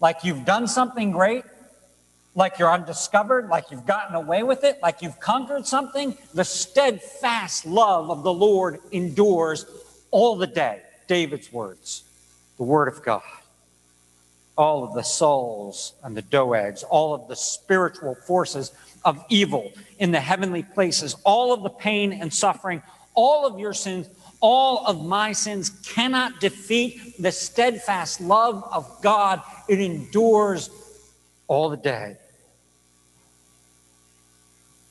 like 0.00 0.24
you've 0.24 0.44
done 0.44 0.68
something 0.68 1.10
great? 1.10 1.44
like 2.36 2.58
you're 2.58 2.70
undiscovered, 2.70 3.48
like 3.48 3.70
you've 3.70 3.86
gotten 3.86 4.14
away 4.14 4.42
with 4.42 4.62
it, 4.62 4.78
like 4.82 5.00
you've 5.00 5.18
conquered 5.18 5.66
something. 5.66 6.16
The 6.34 6.44
steadfast 6.44 7.64
love 7.66 8.10
of 8.10 8.22
the 8.22 8.32
Lord 8.32 8.78
endures 8.92 9.64
all 10.10 10.36
the 10.36 10.46
day. 10.46 10.82
David's 11.08 11.50
words, 11.50 12.04
the 12.56 12.64
word 12.64 12.88
of 12.88 13.02
God. 13.02 13.22
All 14.56 14.84
of 14.84 14.94
the 14.94 15.02
Sauls 15.02 15.92
and 16.02 16.16
the 16.16 16.22
Doegs, 16.22 16.82
all 16.88 17.14
of 17.14 17.28
the 17.28 17.36
spiritual 17.36 18.14
forces 18.14 18.72
of 19.04 19.22
evil 19.28 19.70
in 19.98 20.12
the 20.12 20.20
heavenly 20.20 20.62
places, 20.62 21.14
all 21.24 21.52
of 21.52 21.62
the 21.62 21.68
pain 21.68 22.12
and 22.12 22.32
suffering, 22.32 22.82
all 23.14 23.46
of 23.46 23.58
your 23.58 23.74
sins, 23.74 24.08
all 24.40 24.86
of 24.86 25.04
my 25.04 25.32
sins 25.32 25.70
cannot 25.70 26.40
defeat 26.40 27.20
the 27.20 27.32
steadfast 27.32 28.20
love 28.20 28.64
of 28.72 29.02
God. 29.02 29.42
It 29.68 29.80
endures 29.80 30.70
all 31.48 31.68
the 31.68 31.76
day. 31.76 32.16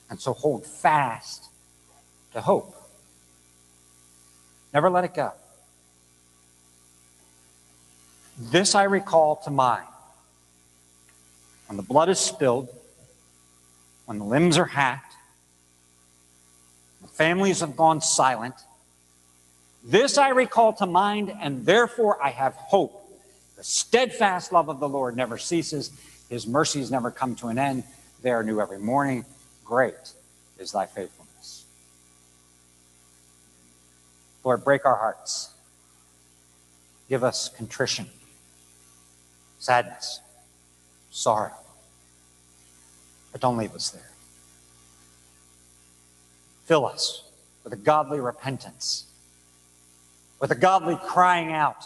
And 0.10 0.20
so 0.20 0.34
hold 0.34 0.66
fast 0.66 1.46
to 2.34 2.42
hope. 2.42 2.76
Never 4.74 4.90
let 4.90 5.04
it 5.06 5.14
go. 5.14 5.32
This 8.38 8.76
I 8.76 8.84
recall 8.84 9.38
to 9.38 9.52
mind. 9.52 9.88
When 11.68 11.78
the 11.78 11.84
blood 11.84 12.10
is 12.10 12.20
spilled, 12.20 12.70
when 14.06 14.20
the 14.20 14.26
limbs 14.26 14.58
are 14.58 14.66
hacked, 14.66 15.14
the 17.02 17.08
families 17.08 17.62
have 17.62 17.76
gone 17.76 18.02
silent, 18.02 18.56
this 19.86 20.18
I 20.18 20.30
recall 20.30 20.74
to 20.74 20.88
mind, 20.88 21.32
and 21.40 21.64
therefore 21.64 22.22
I 22.22 22.32
have 22.32 22.56
hope. 22.56 23.02
The 23.56 23.64
steadfast 23.64 24.52
love 24.52 24.68
of 24.68 24.80
the 24.80 24.90
Lord 24.90 25.16
never 25.16 25.38
ceases, 25.38 25.92
his 26.28 26.48
mercies 26.48 26.90
never 26.90 27.12
come 27.12 27.36
to 27.36 27.48
an 27.48 27.60
end. 27.60 27.84
They 28.24 28.32
are 28.32 28.44
new 28.44 28.60
every 28.60 28.80
morning. 28.80 29.26
Great 29.64 29.94
is 30.58 30.72
thy 30.72 30.88
faithfulness. 30.88 31.66
Lord, 34.44 34.64
break 34.64 34.86
our 34.86 34.96
hearts. 34.96 35.54
Give 37.08 37.24
us 37.24 37.50
contrition, 37.50 38.08
sadness, 39.60 40.22
sorrow. 41.12 41.54
But 43.32 43.42
don't 43.42 43.58
leave 43.58 43.74
us 43.74 43.90
there. 43.90 44.12
Fill 46.66 46.86
us 46.86 47.24
with 47.64 47.74
a 47.74 47.78
godly 47.78 48.20
repentance, 48.20 49.06
with 50.40 50.52
a 50.52 50.56
godly 50.56 50.98
crying 51.06 51.52
out, 51.52 51.84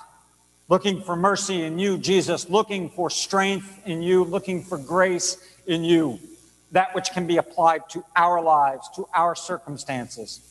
looking 0.68 1.02
for 1.02 1.16
mercy 1.16 1.64
in 1.64 1.80
you, 1.80 1.98
Jesus, 1.98 2.50
looking 2.50 2.90
for 2.90 3.10
strength 3.10 3.82
in 3.86 4.02
you, 4.02 4.24
looking 4.24 4.64
for 4.64 4.78
grace 4.78 5.38
in 5.68 5.84
you 5.84 6.20
that 6.72 6.94
which 6.94 7.12
can 7.12 7.26
be 7.26 7.38
applied 7.38 7.90
to 7.90 8.04
our 8.16 8.42
lives, 8.42 8.90
to 8.96 9.08
our 9.16 9.36
circumstances, 9.36 10.42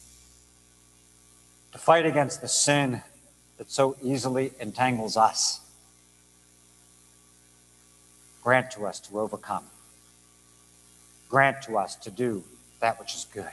to 1.73 1.79
fight 1.79 2.07
against 2.07 2.41
the 2.41 2.49
sin 2.49 3.03
that 3.57 3.71
so 3.71 3.97
easily 4.03 4.53
entangles 4.61 5.17
us. 5.17 5.61
Grant 8.49 8.71
to 8.71 8.87
us 8.87 8.99
to 9.01 9.21
overcome. 9.21 9.65
Grant 11.29 11.61
to 11.65 11.77
us 11.77 11.97
to 11.97 12.11
do 12.11 12.45
that 12.81 12.99
which 12.99 13.15
is 13.15 13.27
good. 13.31 13.45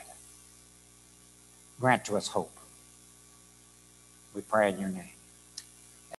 Grant 1.78 2.06
to 2.06 2.16
us 2.16 2.28
hope. 2.28 2.56
We 4.34 4.40
pray 4.40 4.70
in 4.70 4.80
your 4.80 4.88
name. 4.88 5.15